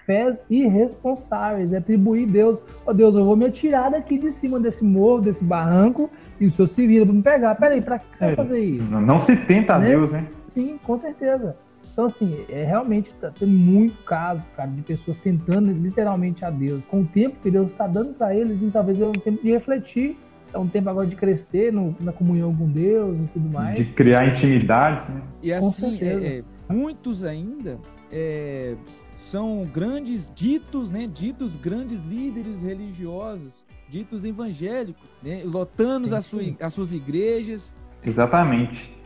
[0.09, 1.75] fés irresponsáveis.
[1.75, 2.59] É atribuir Deus.
[2.87, 6.47] Ó oh, Deus, eu vou me atirar daqui de cima desse morro, desse barranco, e
[6.47, 7.55] o senhor se vira para me pegar.
[7.57, 8.91] Peraí, para que você é, vai fazer isso?
[8.91, 9.91] Não, não se tenta a né?
[9.91, 10.27] Deus, né?
[10.49, 11.55] Sim, com certeza.
[11.93, 16.83] Então, assim, é, realmente tá tendo muito caso, cara, de pessoas tentando literalmente a Deus.
[16.89, 20.17] Com o tempo que Deus está dando para eles, talvez é um tempo de refletir,
[20.55, 23.77] é um tempo agora de crescer no, na comunhão com Deus e tudo mais.
[23.77, 25.21] De criar intimidade, né?
[25.43, 26.43] E assim, é, é,
[26.73, 27.79] muitos ainda
[28.13, 28.77] é,
[29.15, 31.09] são grandes, ditos, né?
[31.13, 35.43] Ditos grandes líderes religiosos, ditos evangélicos, né?
[35.45, 37.75] Lotando as, sua, as suas igrejas.
[38.05, 38.97] Exatamente.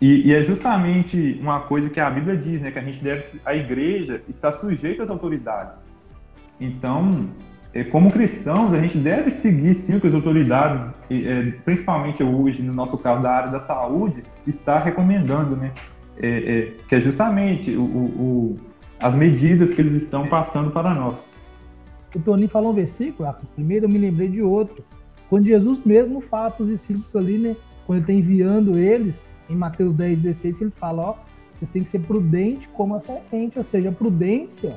[0.00, 2.70] E, e, é justamente uma coisa que a Bíblia diz, né?
[2.70, 5.74] Que a gente deve, a igreja está sujeita às autoridades.
[6.60, 7.28] Então,
[7.72, 12.62] é, como cristãos, a gente deve seguir sim o que as autoridades, é, principalmente hoje,
[12.62, 15.72] no nosso caso da área da saúde, está recomendando, né?
[16.20, 18.58] É, é, que é justamente o, o,
[18.98, 21.16] as medidas que eles estão passando para nós.
[22.14, 24.84] O Tony falou um versículo, Arcos, primeiro eu me lembrei de outro.
[25.28, 27.56] Quando Jesus mesmo fala para os discípulos ali, né?
[27.86, 31.14] Quando ele está enviando eles, em Mateus 10, 16, que ele fala, ó,
[31.54, 34.76] vocês têm que ser prudentes como a serpente, ou seja, a prudência,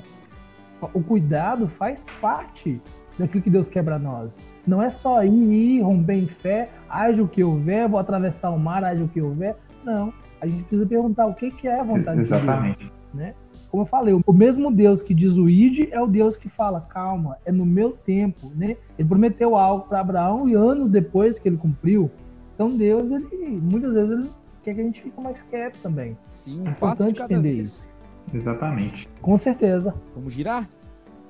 [0.93, 2.82] o cuidado faz parte
[3.17, 4.39] daquilo que Deus quer para nós.
[4.65, 8.60] Não é só ir, ir, romper em fé, haja o que houver, vou atravessar o
[8.60, 9.56] mar, haja o que houver.
[9.84, 12.80] Não, a gente precisa perguntar o que, que é a vontade Exatamente.
[12.80, 12.91] de Deus.
[13.13, 13.34] Né?
[13.69, 16.82] Como eu falei, o mesmo Deus que diz o ide é o Deus que fala,
[16.82, 18.51] calma, é no meu tempo.
[18.56, 18.75] Né?
[18.97, 22.12] Ele prometeu algo para Abraão e anos depois que ele cumpriu.
[22.56, 24.30] Então Deus, ele muitas vezes ele
[24.63, 26.17] quer que a gente fique mais quieto também.
[26.30, 27.67] Sim, um é passo de cada vez.
[27.67, 27.88] Isso.
[28.34, 29.08] Exatamente.
[29.21, 29.93] Com certeza.
[30.15, 30.67] Vamos girar?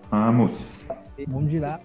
[0.10, 0.60] Vamos.
[1.28, 1.82] Vamos girar.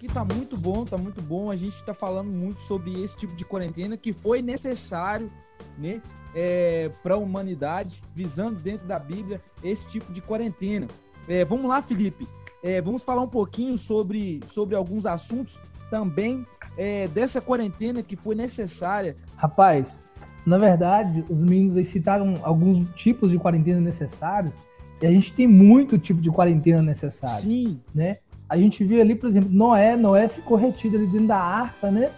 [0.00, 1.50] Aqui tá muito bom, tá muito bom.
[1.50, 5.30] A gente está falando muito sobre esse tipo de quarentena que foi necessário,
[5.76, 6.00] né?
[6.34, 10.86] é, para a humanidade, visando dentro da Bíblia esse tipo de quarentena.
[11.28, 12.26] É, vamos lá, Felipe.
[12.62, 15.60] É, vamos falar um pouquinho sobre, sobre alguns assuntos
[15.90, 19.16] também é, dessa quarentena que foi necessária.
[19.36, 20.02] Rapaz,
[20.46, 24.56] na verdade, os meninos aí citaram alguns tipos de quarentena necessários
[25.00, 27.34] e a gente tem muito tipo de quarentena necessária.
[27.34, 27.80] Sim.
[27.94, 28.18] Né?
[28.50, 32.10] A gente vê ali, por exemplo, Noé, Noé ficou retido ali dentro da arca, né?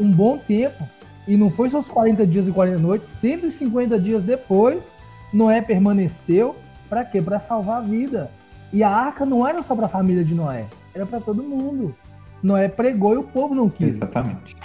[0.00, 0.82] Um bom tempo.
[1.26, 4.94] E não foi só os 40 dias e 40 noites, 150 dias depois,
[5.30, 6.56] Noé permaneceu.
[6.88, 7.20] Para quê?
[7.20, 8.30] Para salvar a vida.
[8.72, 11.94] E a arca não era só para a família de Noé, era para todo mundo.
[12.42, 13.96] Noé pregou e o povo não quis.
[13.96, 14.56] Exatamente.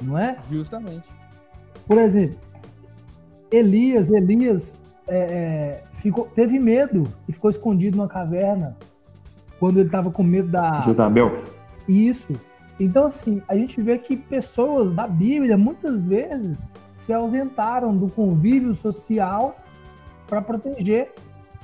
[0.00, 0.36] Não é?
[0.48, 1.08] Justamente.
[1.84, 2.38] Por exemplo,
[3.50, 4.72] Elias, Elias
[5.08, 8.76] é, é, ficou, teve medo e ficou escondido numa caverna
[9.64, 10.82] quando ele estava com medo da.
[10.82, 11.42] Jezabel.
[11.88, 12.34] Isso.
[12.78, 18.74] Então, assim, a gente vê que pessoas da Bíblia muitas vezes se ausentaram do convívio
[18.74, 19.56] social
[20.26, 21.14] para proteger.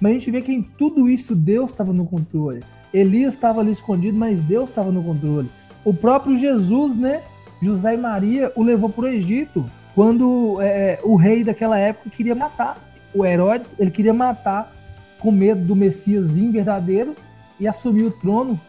[0.01, 2.63] Mas a gente vê que em tudo isso Deus estava no controle.
[2.91, 5.51] Elias estava ali escondido, mas Deus estava no controle.
[5.85, 7.23] O próprio Jesus, né?
[7.61, 9.63] José e Maria o levou para o Egito
[9.95, 12.79] quando é, o rei daquela época queria matar.
[13.13, 14.73] O Herodes, ele queria matar
[15.19, 17.15] com medo do Messias vir verdadeiro
[17.61, 18.61] e assumir o trono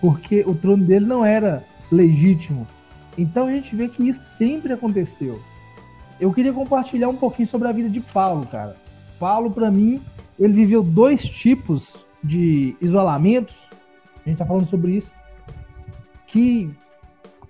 [0.00, 2.66] porque o trono dele não era legítimo.
[3.16, 5.40] Então a gente vê que isso sempre aconteceu.
[6.20, 8.76] Eu queria compartilhar um pouquinho sobre a vida de Paulo, cara.
[9.18, 10.02] Paulo, para mim,
[10.38, 13.66] ele viveu dois tipos de isolamentos
[14.26, 15.14] a gente tá falando sobre isso,
[16.26, 16.68] que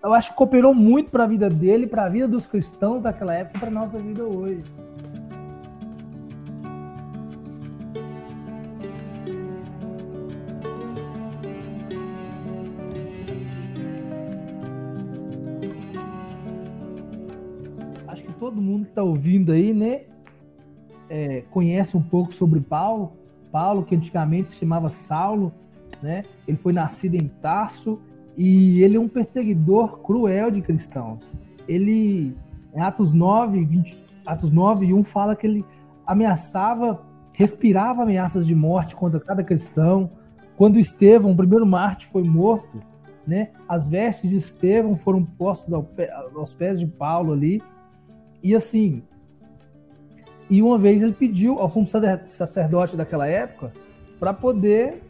[0.02, 3.32] eu acho que cooperou muito para a vida dele, para a vida dos cristãos daquela
[3.32, 4.62] época, para nossa vida hoje.
[18.96, 20.04] Está ouvindo aí, né,
[21.10, 23.12] é, conhece um pouco sobre Paulo.
[23.52, 25.52] Paulo, que antigamente se chamava Saulo,
[26.02, 26.24] né?
[26.48, 27.98] Ele foi nascido em Tarso
[28.36, 31.20] e ele é um perseguidor cruel de cristãos.
[31.68, 32.34] Ele,
[32.74, 35.64] em Atos 9, 20, Atos 9 e 1, fala que ele
[36.06, 40.10] ameaçava, respirava ameaças de morte contra cada cristão.
[40.56, 42.82] Quando Estevão, o primeiro mártir, foi morto,
[43.26, 47.62] né, as vestes de Estevão foram postas ao pé, aos pés de Paulo ali.
[48.46, 49.02] E assim,
[50.48, 53.72] e uma vez ele pediu ao sumo sacerdote daquela época
[54.20, 55.02] para poder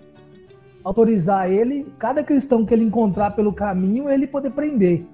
[0.82, 5.04] autorizar ele, cada cristão que ele encontrar pelo caminho, ele poder prender.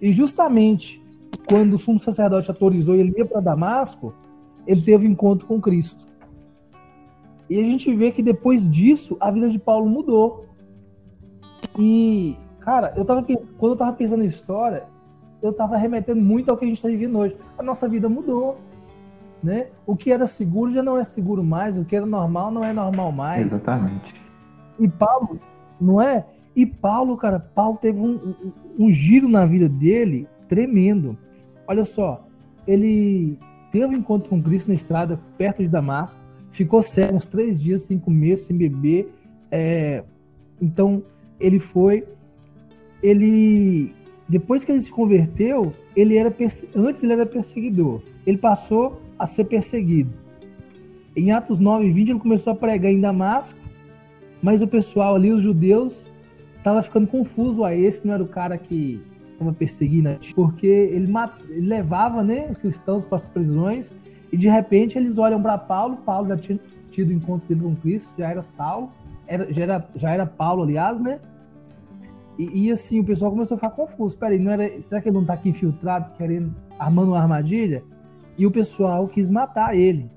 [0.00, 1.02] E justamente
[1.46, 4.14] quando o sumo sacerdote autorizou ele ir para Damasco,
[4.66, 6.06] ele teve encontro com Cristo.
[7.50, 10.46] E a gente vê que depois disso, a vida de Paulo mudou.
[11.78, 14.86] E, cara, eu tava, quando eu tava pensando na história,
[15.42, 17.36] eu tava remetendo muito ao que a gente está vivendo hoje.
[17.58, 18.58] A nossa vida mudou.
[19.42, 19.68] Né?
[19.86, 22.72] O que era seguro já não é seguro mais, o que era normal não é
[22.72, 23.46] normal mais.
[23.46, 24.14] Exatamente.
[24.78, 25.40] E Paulo,
[25.80, 26.26] não é?
[26.54, 28.34] E Paulo, cara, Paulo teve um,
[28.78, 31.16] um, um giro na vida dele tremendo.
[31.66, 32.26] Olha só,
[32.66, 33.38] ele
[33.72, 36.20] teve um encontro com Cristo na estrada perto de Damasco,
[36.50, 39.10] ficou cego uns três dias sem comer, sem beber.
[39.50, 40.04] É,
[40.60, 41.02] então
[41.38, 42.06] ele foi,
[43.02, 43.94] ele
[44.30, 46.34] depois que ele se converteu, ele era
[46.74, 48.00] antes ele era perseguidor.
[48.26, 50.12] Ele passou a ser perseguido.
[51.16, 53.58] Em Atos 9 e 20 ele começou a pregar em Damasco
[54.42, 56.06] mas o pessoal ali, os judeus,
[56.62, 57.64] tava ficando confuso.
[57.64, 59.02] Ah, esse não era o cara que
[59.32, 61.12] estava perseguindo, porque ele,
[61.50, 63.94] ele, levava né, os cristãos para as prisões
[64.32, 65.98] e de repente eles olham para Paulo.
[65.98, 66.58] Paulo já tinha
[66.90, 68.90] tido encontro dele com Cristo, já era Saulo,
[69.26, 71.20] era, já, era, já era Paulo, aliás, né?
[72.40, 74.16] E, e, assim, o pessoal começou a ficar confuso.
[74.16, 77.84] Peraí, não era, será que ele não está aqui infiltrado, querendo, armando uma armadilha?
[78.38, 80.10] E o pessoal quis matar ele.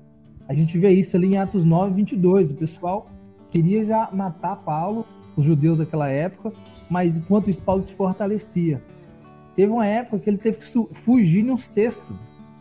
[0.48, 2.52] A gente vê isso ali em Atos 9, 22.
[2.52, 3.10] O pessoal
[3.50, 5.04] queria já matar Paulo,
[5.36, 6.50] os judeus daquela época,
[6.88, 8.82] mas enquanto isso, Paulo se fortalecia.
[9.54, 12.18] Teve uma época que ele teve que fugir num cesto,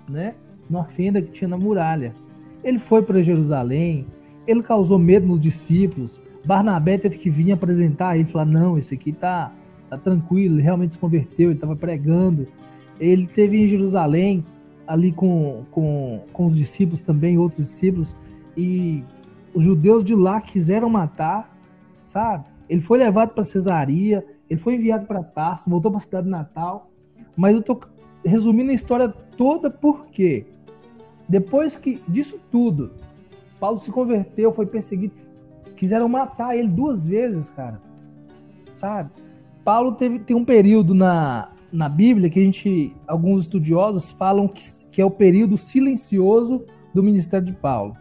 [0.10, 0.36] né?
[0.70, 2.14] Numa fenda que tinha na muralha.
[2.66, 4.08] Ele foi para Jerusalém,
[4.46, 6.20] ele causou medo nos discípulos.
[6.46, 9.52] Barnabé teve que vir apresentar ele, falar: não, esse aqui tá,
[9.90, 12.48] tá tranquilo, ele realmente se converteu, ele estava pregando.
[13.00, 14.46] Ele teve em Jerusalém,
[14.86, 18.16] ali com, com, com os discípulos também, outros discípulos,
[18.56, 19.04] e
[19.54, 21.56] os judeus de lá quiseram matar,
[22.04, 22.46] sabe?
[22.70, 26.90] Ele foi levado para Cesaria, ele foi enviado para Tarso, voltou para a cidade natal.
[27.36, 27.80] Mas eu tô
[28.24, 30.46] resumindo a história toda porque
[31.28, 32.92] depois que disso tudo,
[33.60, 35.14] Paulo se converteu, foi perseguido,
[35.84, 37.82] quiseram matar ele duas vezes, cara.
[38.74, 39.12] Sabe?
[39.66, 44.64] Paulo teve tem um período na, na Bíblia que a gente alguns estudiosos falam que,
[44.92, 46.64] que é o período silencioso
[46.94, 47.96] do ministério de Paulo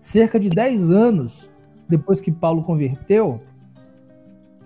[0.00, 1.50] cerca de 10 anos
[1.88, 3.40] depois que Paulo converteu,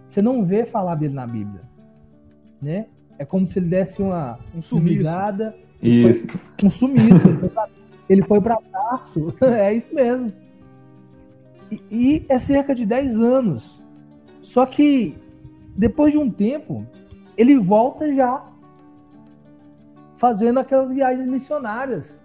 [0.05, 1.63] você não vê falar dele na Bíblia,
[2.61, 2.87] né?
[3.19, 5.03] É como se ele desse uma um sumiço.
[5.83, 6.27] Isso.
[6.63, 7.27] um sumiço.
[8.09, 9.35] ele foi para Tarso.
[9.41, 10.31] é isso mesmo.
[11.71, 13.83] E, e é cerca de 10 anos.
[14.43, 15.17] Só que
[15.77, 16.87] depois de um tempo,
[17.37, 18.47] ele volta já
[20.17, 22.21] fazendo aquelas viagens missionárias,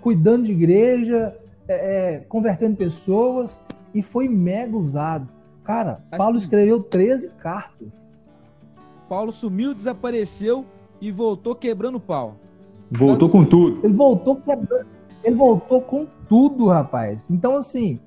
[0.00, 1.36] cuidando de igreja,
[1.68, 3.58] é, é, convertendo pessoas
[3.94, 5.28] e foi mega usado.
[5.64, 7.88] Cara, assim, Paulo escreveu 13 cartas.
[9.08, 10.64] Paulo sumiu, desapareceu
[11.00, 12.36] e voltou quebrando pau.
[12.90, 13.84] Voltou com tudo.
[13.84, 14.86] Ele voltou quebrando.
[15.24, 17.28] Ele voltou com tudo, rapaz.
[17.28, 17.98] Então, assim,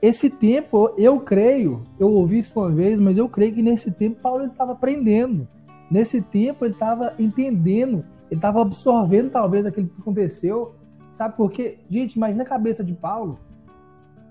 [0.00, 4.20] esse tempo, eu creio, eu ouvi isso uma vez, mas eu creio que nesse tempo
[4.20, 5.48] Paulo estava aprendendo.
[5.90, 10.74] Nesse tempo ele estava entendendo, ele estava absorvendo talvez aquilo que aconteceu
[11.16, 11.78] Sabe por quê?
[11.88, 13.38] Gente, imagina a cabeça de Paulo.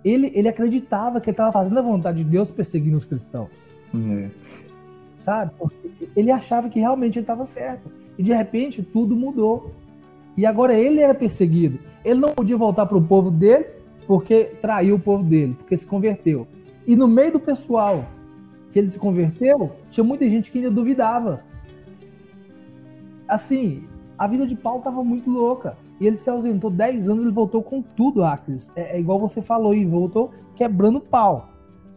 [0.04, 3.50] Ele, ele acreditava que ele estava fazendo a vontade de Deus perseguindo os cristãos.
[3.92, 4.30] É.
[5.18, 5.52] Sabe?
[5.58, 7.92] Porque ele achava que realmente ele estava certo.
[8.20, 9.74] E de repente tudo mudou.
[10.38, 11.80] E agora ele era perseguido.
[12.04, 13.66] Ele não podia voltar para o povo dele
[14.08, 16.48] porque traiu o povo dele, porque se converteu.
[16.86, 18.06] E no meio do pessoal
[18.72, 21.42] que ele se converteu, tinha muita gente que ainda duvidava.
[23.28, 23.84] Assim,
[24.18, 25.78] a vida de Paulo estava muito louca.
[26.00, 28.72] E ele se ausentou 10 anos, ele voltou com tudo, Acres.
[28.76, 31.50] É, é igual você falou, e voltou quebrando pau.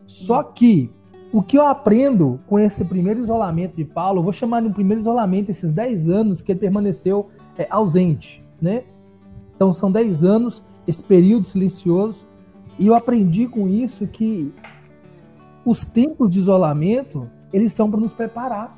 [0.07, 0.91] Só que
[1.33, 4.73] o que eu aprendo com esse primeiro isolamento de Paulo, eu vou chamar de um
[4.73, 8.85] primeiro isolamento, esses 10 anos que ele permaneceu é, ausente, né?
[9.55, 12.27] Então são 10 anos, esse período silencioso,
[12.79, 14.53] e eu aprendi com isso que
[15.65, 18.77] os tempos de isolamento, eles são para nos preparar.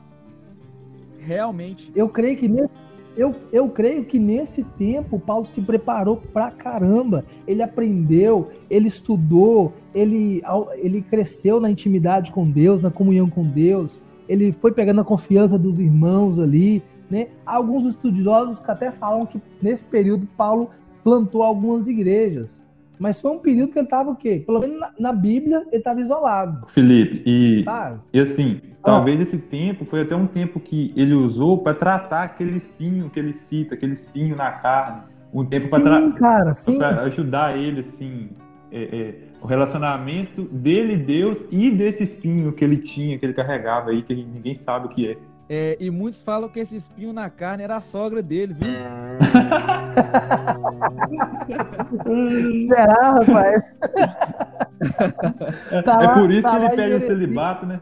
[1.19, 1.93] Realmente.
[1.95, 7.25] Eu creio que nesse eu, eu creio que nesse tempo Paulo se preparou pra caramba.
[7.47, 10.43] Ele aprendeu, ele estudou, ele,
[10.77, 13.99] ele cresceu na intimidade com Deus, na comunhão com Deus.
[14.29, 17.29] Ele foi pegando a confiança dos irmãos ali, né?
[17.45, 20.71] Alguns estudiosos que até falam que nesse período Paulo
[21.03, 22.61] plantou algumas igrejas.
[22.98, 24.42] Mas foi um período que ele estava o quê?
[24.44, 26.66] Pelo menos na, na Bíblia, ele estava isolado.
[26.68, 27.64] Felipe, e,
[28.12, 28.76] e assim, ah.
[28.82, 33.18] talvez esse tempo foi até um tempo que ele usou para tratar aquele espinho que
[33.18, 35.03] ele cita, aquele espinho na carne.
[35.32, 38.28] Um tempo para ajudar ele, assim,
[38.70, 43.90] é, é, o relacionamento dele Deus e desse espinho que ele tinha, que ele carregava
[43.90, 45.16] aí, que ninguém sabe o que é.
[45.53, 48.70] É, e muitos falam que esse espinho na carne era a sogra dele, viu?
[52.68, 53.76] Será, rapaz?
[55.72, 57.80] É, tá é por isso tá que ele pede o celibato, né?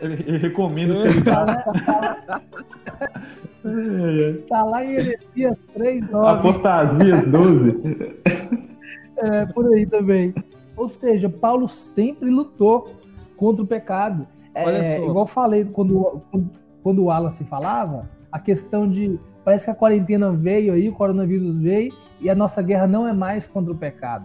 [0.00, 1.52] Ele, ele recomenda o celibato.
[4.48, 6.28] Tá lá em Heresias 3, 9.
[6.28, 7.80] Apostasias 12.
[9.18, 10.34] É, por aí também.
[10.76, 12.92] Ou seja, Paulo sempre lutou
[13.36, 14.26] contra o pecado.
[14.52, 16.50] É, igual eu falei quando, quando
[16.88, 21.54] quando o Wallace falava, a questão de parece que a quarentena veio aí, o coronavírus
[21.58, 24.24] veio e a nossa guerra não é mais contra o pecado.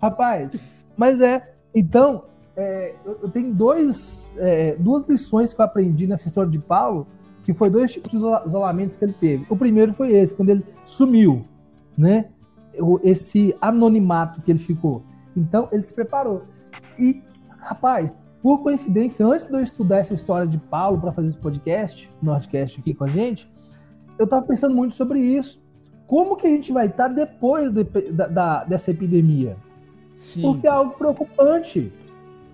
[0.00, 0.58] Rapaz,
[0.96, 1.42] mas é.
[1.74, 2.24] Então,
[2.56, 7.06] é, eu tenho dois, é, duas lições que eu aprendi nessa história de Paulo,
[7.42, 9.44] que foi dois tipos de isolamentos que ele teve.
[9.50, 11.44] O primeiro foi esse, quando ele sumiu,
[11.94, 12.30] né?
[13.04, 15.02] Esse anonimato que ele ficou.
[15.36, 16.44] Então, ele se preparou.
[16.98, 17.22] E,
[17.58, 18.10] rapaz,
[18.46, 22.78] por coincidência, antes de eu estudar essa história de Paulo para fazer esse podcast, Nordcast
[22.78, 23.50] aqui com a gente,
[24.16, 25.60] eu estava pensando muito sobre isso.
[26.06, 27.82] Como que a gente vai estar tá depois de,
[28.12, 29.56] da, da, dessa epidemia?
[30.14, 30.42] Sim.
[30.42, 31.92] Porque é algo preocupante,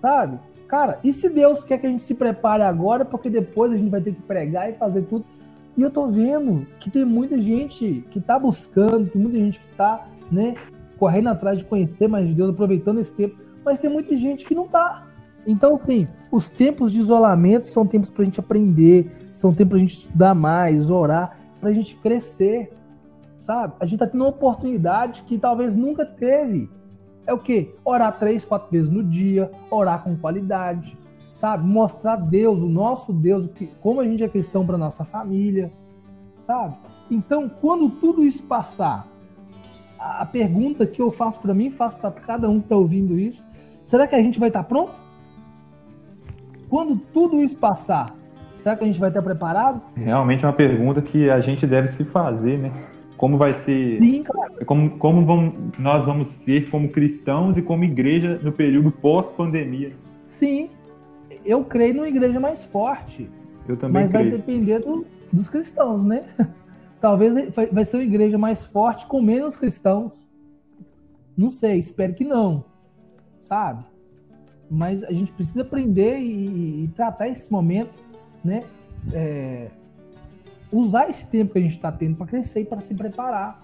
[0.01, 0.39] sabe?
[0.67, 3.91] Cara, e se Deus quer que a gente se prepare agora, porque depois a gente
[3.91, 5.23] vai ter que pregar e fazer tudo.
[5.77, 9.75] E eu tô vendo que tem muita gente que tá buscando, tem muita gente que
[9.75, 10.55] tá, né,
[10.97, 14.55] correndo atrás de conhecer mais de Deus, aproveitando esse tempo, mas tem muita gente que
[14.55, 15.02] não tá.
[15.45, 19.77] Então, assim, os tempos de isolamento são tempos para a gente aprender, são tempos para
[19.77, 22.71] a gente estudar mais, orar, para a gente crescer,
[23.39, 23.73] sabe?
[23.79, 26.69] A gente está tendo uma oportunidade que talvez nunca teve.
[27.25, 27.73] É o quê?
[27.83, 30.97] Orar três, quatro vezes no dia, orar com qualidade,
[31.33, 31.67] sabe?
[31.67, 33.49] Mostrar Deus, o nosso Deus,
[33.81, 35.71] como a gente é cristão para nossa família,
[36.39, 36.75] sabe?
[37.09, 39.07] Então, quando tudo isso passar,
[39.99, 43.43] a pergunta que eu faço para mim, faço para cada um que está ouvindo isso,
[43.83, 45.02] será que a gente vai estar tá pronto?
[46.73, 48.15] Quando tudo isso passar,
[48.55, 49.79] será que a gente vai estar preparado?
[49.95, 52.71] Realmente é uma pergunta que a gente deve se fazer, né?
[53.15, 54.01] Como vai ser.
[54.01, 54.65] Sim, claro.
[54.65, 59.93] Como, como vamos, nós vamos ser como cristãos e como igreja no período pós-pandemia.
[60.25, 60.71] Sim.
[61.45, 63.29] Eu creio numa igreja mais forte.
[63.67, 64.31] Eu também Mas creio.
[64.31, 66.23] vai depender do, dos cristãos, né?
[66.99, 67.35] Talvez
[67.71, 70.27] vai ser uma igreja mais forte com menos cristãos.
[71.37, 72.65] Não sei, espero que não.
[73.37, 73.92] Sabe?
[74.73, 77.93] Mas a gente precisa aprender e, e tratar esse momento,
[78.43, 78.63] né?
[79.13, 79.69] É,
[80.71, 83.61] usar esse tempo que a gente está tendo para crescer e para se preparar,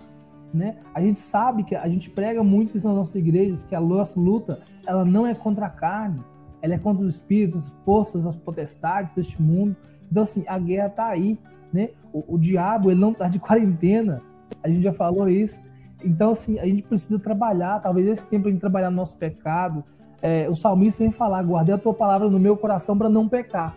[0.54, 0.78] né?
[0.94, 4.20] A gente sabe que a gente prega muito isso nas nossas igrejas que a nossa
[4.20, 6.22] luta ela não é contra a carne,
[6.62, 9.76] ela é contra os espíritos, as forças, as potestades deste mundo.
[10.12, 11.40] Então assim, a guerra está aí,
[11.74, 11.90] né?
[12.14, 14.22] O, o diabo ele não está de quarentena,
[14.62, 15.60] a gente já falou isso.
[16.06, 19.84] Então assim, a gente precisa trabalhar, talvez esse tempo a gente trabalhar no nosso pecado,
[20.22, 23.76] é, o salmista vem falar: guardei a tua palavra no meu coração para não pecar.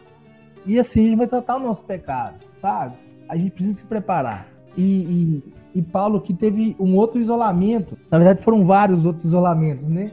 [0.64, 2.96] E assim a gente vai tratar o nosso pecado, sabe?
[3.28, 4.46] A gente precisa se preparar.
[4.76, 9.88] E, e, e Paulo que teve um outro isolamento, na verdade foram vários outros isolamentos,
[9.88, 10.12] né?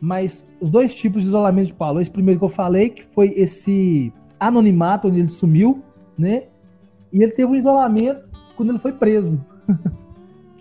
[0.00, 3.32] Mas os dois tipos de isolamento de Paulo, esse primeiro que eu falei, que foi
[3.36, 5.82] esse anonimato, onde ele sumiu,
[6.18, 6.44] né?
[7.12, 9.40] E ele teve um isolamento quando ele foi preso.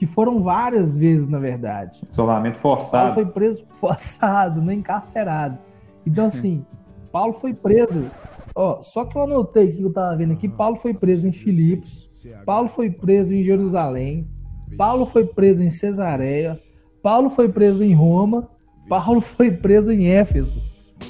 [0.06, 2.02] que foram várias vezes, na verdade.
[2.08, 2.92] Isolamento forçado.
[2.92, 5.58] Paulo foi preso forçado, não encarcerado.
[6.06, 6.64] Então, assim,
[7.12, 8.06] Paulo foi preso.
[8.54, 12.10] Ó, só que eu anotei que eu tava vendo aqui, Paulo foi preso em Filipos,
[12.46, 14.30] Paulo foi preso em Jerusalém,
[14.78, 16.58] Paulo foi preso em Cesareia,
[17.02, 18.48] Paulo foi preso em Roma,
[18.88, 20.62] Paulo foi preso em Éfeso.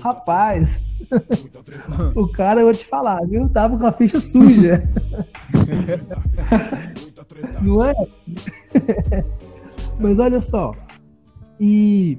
[0.01, 0.81] Rapaz,
[2.15, 3.47] o cara, eu vou te falar, viu?
[3.49, 4.81] Tava com a ficha suja.
[7.61, 7.93] Não é?
[9.99, 10.73] Mas olha só.
[11.59, 12.17] E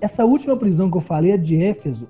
[0.00, 2.08] essa última prisão que eu falei, a de Éfeso,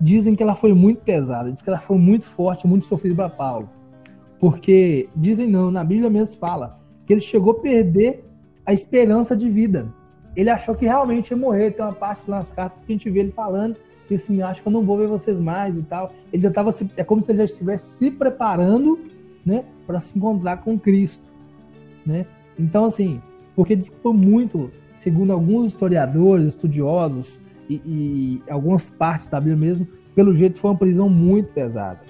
[0.00, 3.28] dizem que ela foi muito pesada, diz que ela foi muito forte, muito sofrida para
[3.28, 3.68] Paulo.
[4.38, 8.24] Porque dizem não, na Bíblia mesmo fala que ele chegou a perder
[8.64, 9.92] a esperança de vida.
[10.34, 11.72] Ele achou que realmente ia morrer.
[11.72, 13.76] Tem uma parte nas cartas que a gente vê ele falando
[14.10, 16.12] que assim, acho que eu não vou ver vocês mais e tal.
[16.32, 18.98] Ele já estava é como se ele já estivesse se preparando,
[19.46, 21.30] né, para se encontrar com Cristo,
[22.04, 22.26] né?
[22.60, 23.20] Então assim,
[23.56, 29.56] porque diz que foi muito, segundo alguns historiadores, estudiosos e, e algumas partes da Bíblia
[29.56, 32.00] mesmo, pelo jeito foi uma prisão muito pesada.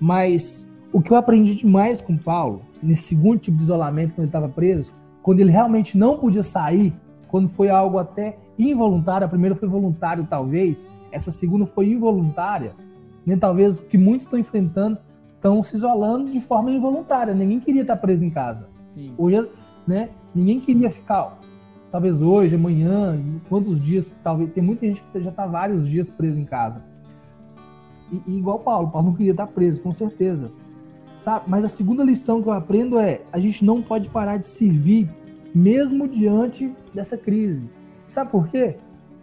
[0.00, 4.28] Mas o que eu aprendi demais com Paulo, nesse segundo tipo de isolamento, quando ele
[4.28, 6.94] estava preso, quando ele realmente não podia sair,
[7.28, 12.72] quando foi algo até involuntário, a primeira foi voluntário talvez, essa segunda foi involuntária,
[13.26, 13.36] né?
[13.36, 14.98] talvez o que muitos estão enfrentando,
[15.28, 18.68] estão se isolando de forma involuntária, ninguém queria estar preso em casa.
[18.88, 19.14] Sim.
[19.18, 19.48] Hoje,
[19.88, 21.38] né, ninguém queria ficar,
[21.90, 23.18] talvez hoje, amanhã,
[23.48, 26.84] quantos dias, talvez, tem muita gente que já está vários dias preso em casa.
[28.12, 30.52] E, e igual Paulo, Paulo não queria estar preso, com certeza.
[31.16, 31.46] Sabe?
[31.48, 35.08] Mas a segunda lição que eu aprendo é: a gente não pode parar de servir,
[35.54, 37.68] mesmo diante dessa crise.
[38.06, 38.76] Sabe por quê?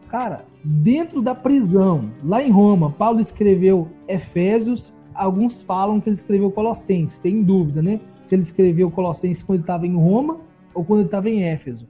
[0.09, 6.51] Cara, dentro da prisão, lá em Roma, Paulo escreveu Efésios, alguns falam que ele escreveu
[6.51, 7.99] Colossenses, tem dúvida, né?
[8.23, 10.37] Se ele escreveu Colossenses quando ele estava em Roma
[10.75, 11.87] ou quando ele estava em Éfeso.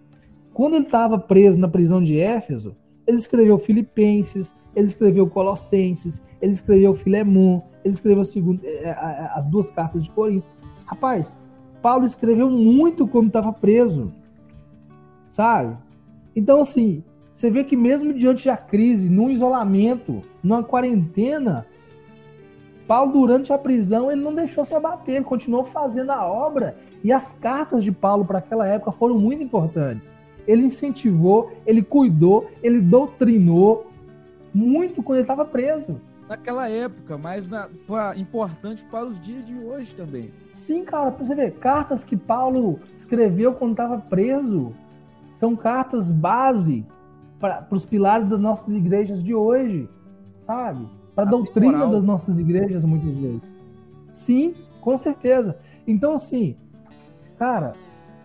[0.54, 2.76] Quando ele estava preso na prisão de Éfeso,
[3.06, 9.46] ele escreveu Filipenses, ele escreveu Colossenses, ele escreveu Filemon, ele escreveu segundo, é, é, as
[9.48, 10.52] duas cartas de Coríntios.
[10.86, 11.38] Rapaz,
[11.82, 14.14] Paulo escreveu muito quando estava preso,
[15.28, 15.78] sabe?
[16.36, 21.66] Então, assim, você vê que mesmo diante da crise, num isolamento, numa quarentena,
[22.88, 26.78] Paulo, durante a prisão, ele não deixou se abater, ele continuou fazendo a obra.
[27.06, 30.10] E as cartas de Paulo para aquela época foram muito importantes.
[30.48, 33.92] Ele incentivou, ele cuidou, ele doutrinou
[34.52, 39.56] muito quando ele estava preso naquela época, mas na, pra, importante para os dias de
[39.56, 40.32] hoje também.
[40.56, 44.74] Sim, cara, pra você ver, cartas que Paulo escreveu quando estava preso
[45.32, 46.84] são cartas base
[47.40, 49.88] para os pilares das nossas igrejas de hoje,
[50.40, 50.90] sabe?
[51.14, 53.56] Para a doutrina das nossas igrejas, muitas vezes.
[54.12, 55.60] Sim, com certeza.
[55.86, 56.58] Então, assim,
[57.38, 57.74] cara,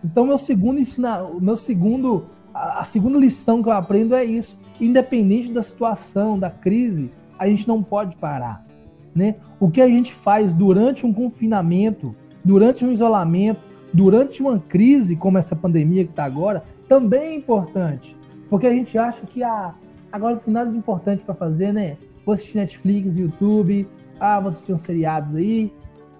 [0.03, 4.57] então meu segundo ensina, meu segundo, a, a segunda lição que eu aprendo é isso.
[4.79, 8.65] Independente da situação, da crise, a gente não pode parar.
[9.13, 9.35] Né?
[9.59, 13.61] O que a gente faz durante um confinamento, durante um isolamento,
[13.93, 18.15] durante uma crise como essa pandemia que está agora, também é importante.
[18.49, 19.73] Porque a gente acha que ah,
[20.11, 21.97] agora não tem nada de importante para fazer, né?
[22.25, 23.87] Vou assistir Netflix, YouTube,
[24.19, 25.73] ah, vou assistir uns seriados aí,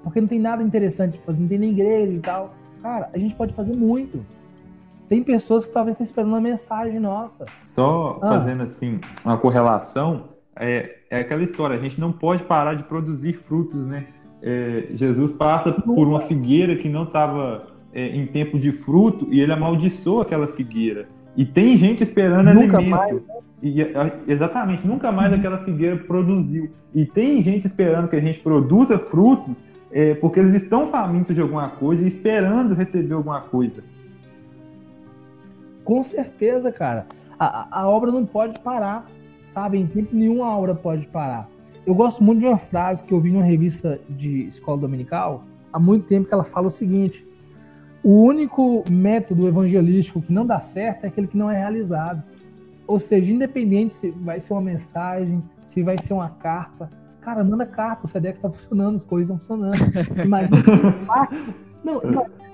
[0.04, 2.54] porque não tem nada interessante para fazer, não tem nem igreja e tal.
[2.82, 4.26] Cara, a gente pode fazer muito.
[5.08, 7.46] Tem pessoas que talvez estejam esperando uma mensagem nossa.
[7.66, 8.30] Só ah.
[8.30, 13.34] fazendo assim uma correlação, é, é aquela história, a gente não pode parar de produzir
[13.34, 14.06] frutos, né?
[14.42, 19.40] É, Jesus passa por uma figueira que não estava é, em tempo de fruto e
[19.40, 21.08] ele amaldiçoa aquela figueira.
[21.36, 22.98] E tem gente esperando nunca alimento.
[22.98, 23.16] Mais.
[23.16, 23.36] Né?
[23.62, 23.86] E,
[24.28, 25.38] exatamente, nunca mais uhum.
[25.38, 26.72] aquela figueira produziu.
[26.96, 29.58] E tem gente esperando que a gente produza frutos
[29.92, 33.84] é, porque eles estão famintos de alguma coisa e esperando receber alguma coisa.
[35.84, 37.08] Com certeza, cara.
[37.39, 39.08] A, a obra não pode parar
[39.52, 39.78] sabe?
[39.78, 41.50] Em tempo nenhum a obra pode parar.
[41.86, 45.80] Eu gosto muito de uma frase que eu vi numa revista de escola dominical há
[45.80, 47.26] muito tempo que ela fala o seguinte:
[48.04, 52.24] o único método evangelístico que não dá certo é aquele que não é realizado.
[52.88, 56.89] Ou seja, independente se vai ser uma mensagem, se vai ser uma carta,
[57.22, 60.26] cara, manda carta, o SEDEX está funcionando, as coisas estão funcionando.
[60.26, 62.01] Imagina o impacto, não,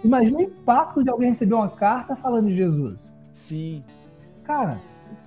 [0.03, 3.13] imagina o impacto de alguém receber uma carta falando de Jesus.
[3.31, 3.83] Sim.
[4.43, 4.79] Cara,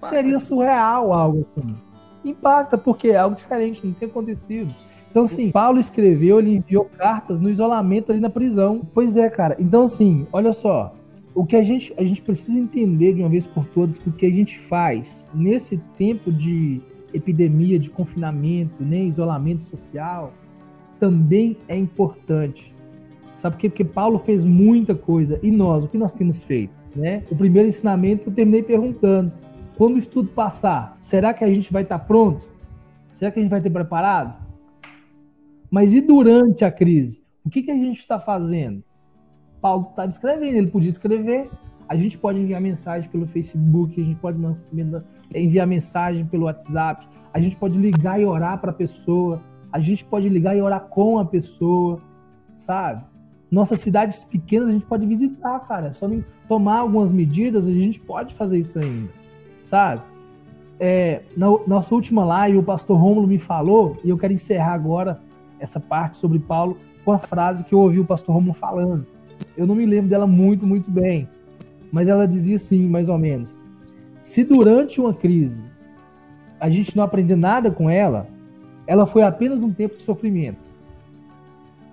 [0.03, 1.77] Seria surreal algo assim.
[2.25, 4.73] Impacta, porque é algo diferente, não tem acontecido.
[5.11, 8.83] Então, assim, Paulo escreveu, ele enviou cartas no isolamento ali na prisão.
[8.95, 9.57] Pois é, cara.
[9.59, 10.95] Então, assim, olha só.
[11.35, 14.13] O que a gente, a gente precisa entender de uma vez por todas que o
[14.13, 16.81] que a gente faz nesse tempo de
[17.13, 20.33] epidemia, de confinamento, né, isolamento social,
[20.99, 22.75] também é importante.
[23.35, 23.69] Sabe por quê?
[23.71, 25.41] Porque Paulo fez muita coisa.
[25.43, 26.75] E nós, o que nós temos feito?
[26.95, 27.25] Né?
[27.31, 29.33] O primeiro ensinamento eu terminei perguntando:
[29.77, 32.47] quando isso tudo passar, será que a gente vai estar pronto?
[33.13, 34.45] Será que a gente vai ter preparado?
[35.71, 37.23] Mas e durante a crise?
[37.45, 38.83] O que, que a gente está fazendo?
[39.61, 41.49] Paulo está escrevendo, ele podia escrever.
[41.89, 44.39] A gente pode enviar mensagem pelo Facebook, a gente pode
[45.35, 49.41] enviar mensagem pelo WhatsApp, a gente pode ligar e orar para a pessoa,
[49.73, 52.01] a gente pode ligar e orar com a pessoa,
[52.59, 53.05] sabe?
[53.51, 55.93] Nossas cidades pequenas a gente pode visitar, cara.
[55.95, 56.09] Só
[56.49, 59.21] tomar algumas medidas, a gente pode fazer isso ainda
[59.63, 60.03] sabe?
[60.81, 65.21] é, na nossa última live, o pastor Rômulo me falou, e eu quero encerrar agora
[65.61, 69.07] essa parte sobre Paulo com a frase que eu ouvi o pastor Rômulo falando.
[69.57, 71.29] Eu não me lembro dela muito, muito bem,
[71.93, 73.63] mas ela dizia assim, mais ou menos:
[74.23, 75.65] se durante uma crise
[76.59, 78.29] a gente não aprender nada com ela,
[78.87, 80.59] ela foi apenas um tempo de sofrimento.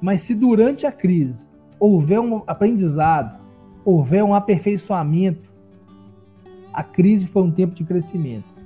[0.02, 1.46] Mas se durante a crise
[1.80, 3.40] houver um aprendizado,
[3.86, 5.52] houver um aperfeiçoamento,
[6.74, 8.58] a crise foi um tempo de crescimento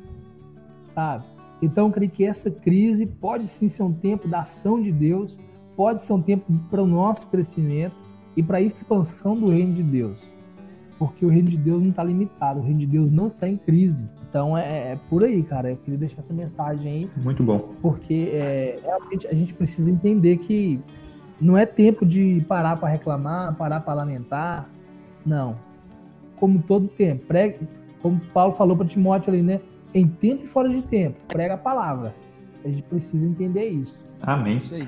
[0.92, 1.24] sabe?
[1.62, 5.38] Então, eu creio que essa crise pode sim ser um tempo da ação de Deus,
[5.76, 7.96] pode ser um tempo para o nosso crescimento
[8.36, 10.20] e para a expansão do reino de Deus.
[11.02, 13.58] Porque o reino de Deus não está limitado, o reino de Deus não está em
[13.58, 14.08] crise.
[14.30, 15.72] Então é, é, por aí, cara.
[15.72, 17.10] Eu queria deixar essa mensagem aí.
[17.18, 17.74] Muito bom.
[17.82, 20.80] Porque é, realmente a gente precisa entender que
[21.42, 24.70] não é tempo de parar para reclamar, parar para lamentar.
[25.26, 25.56] Não.
[26.36, 27.26] Como todo tempo.
[27.26, 27.68] Pregue,
[28.00, 29.60] como Paulo falou para Timóteo ali, né?
[29.94, 31.18] em tempo e fora de tempo.
[31.28, 32.14] Prega a palavra.
[32.64, 34.08] A gente precisa entender isso.
[34.22, 34.58] Amém.
[34.58, 34.88] Isso aí.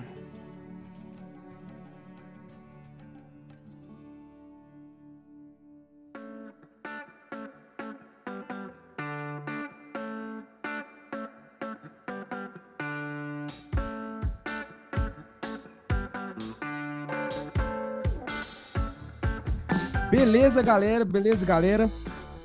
[20.14, 21.03] Beleza, galera?
[21.03, 21.89] Beleza, galera?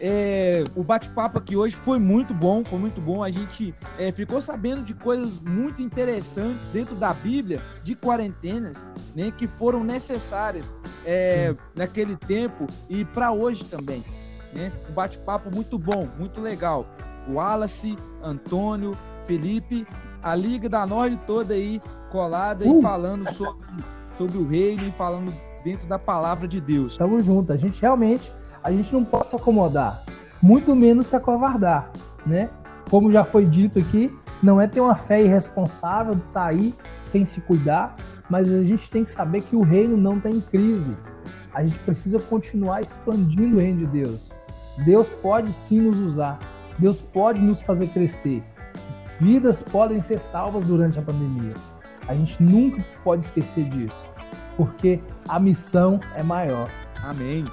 [0.00, 3.22] É, o bate-papo aqui hoje foi muito bom, foi muito bom.
[3.22, 9.30] A gente é, ficou sabendo de coisas muito interessantes dentro da Bíblia, de quarentenas, né,
[9.36, 14.02] que foram necessárias é, naquele tempo e para hoje também.
[14.54, 14.72] Né?
[14.88, 16.86] Um bate-papo muito bom, muito legal.
[17.28, 18.96] O Wallace, Antônio,
[19.26, 19.86] Felipe,
[20.22, 22.78] a Liga da Norte toda aí colada uh.
[22.78, 23.66] e falando sobre,
[24.10, 25.30] sobre o reino e falando
[25.64, 26.96] dentro da palavra de Deus.
[26.96, 28.30] Tamo junto, a gente realmente
[28.62, 30.02] a gente não pode se acomodar,
[30.42, 31.90] muito menos se acovardar,
[32.26, 32.50] né?
[32.90, 37.40] Como já foi dito aqui, não é ter uma fé irresponsável de sair sem se
[37.40, 37.96] cuidar,
[38.28, 40.96] mas a gente tem que saber que o reino não está em crise.
[41.54, 44.20] A gente precisa continuar expandindo o reino de Deus.
[44.84, 46.38] Deus pode sim nos usar.
[46.78, 48.42] Deus pode nos fazer crescer.
[49.18, 51.54] Vidas podem ser salvas durante a pandemia.
[52.06, 54.02] A gente nunca pode esquecer disso,
[54.58, 56.68] porque a missão é maior.
[57.04, 57.46] Amém.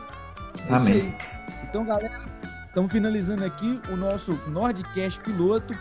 [0.68, 1.16] É Amém.
[1.64, 2.20] Então, galera,
[2.68, 5.76] estamos finalizando aqui o nosso Nordcast piloto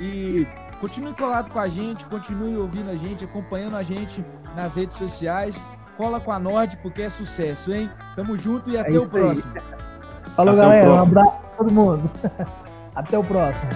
[0.00, 0.46] e
[0.80, 4.24] continue colado com a gente, continue ouvindo a gente, acompanhando a gente
[4.54, 5.66] nas redes sociais.
[5.96, 7.90] Cola com a Nord porque é sucesso, hein?
[8.14, 9.52] Tamo junto e é até o próximo.
[10.36, 10.92] Falou, até galera.
[10.92, 12.10] Um abraço a todo mundo.
[12.94, 13.68] até o próximo.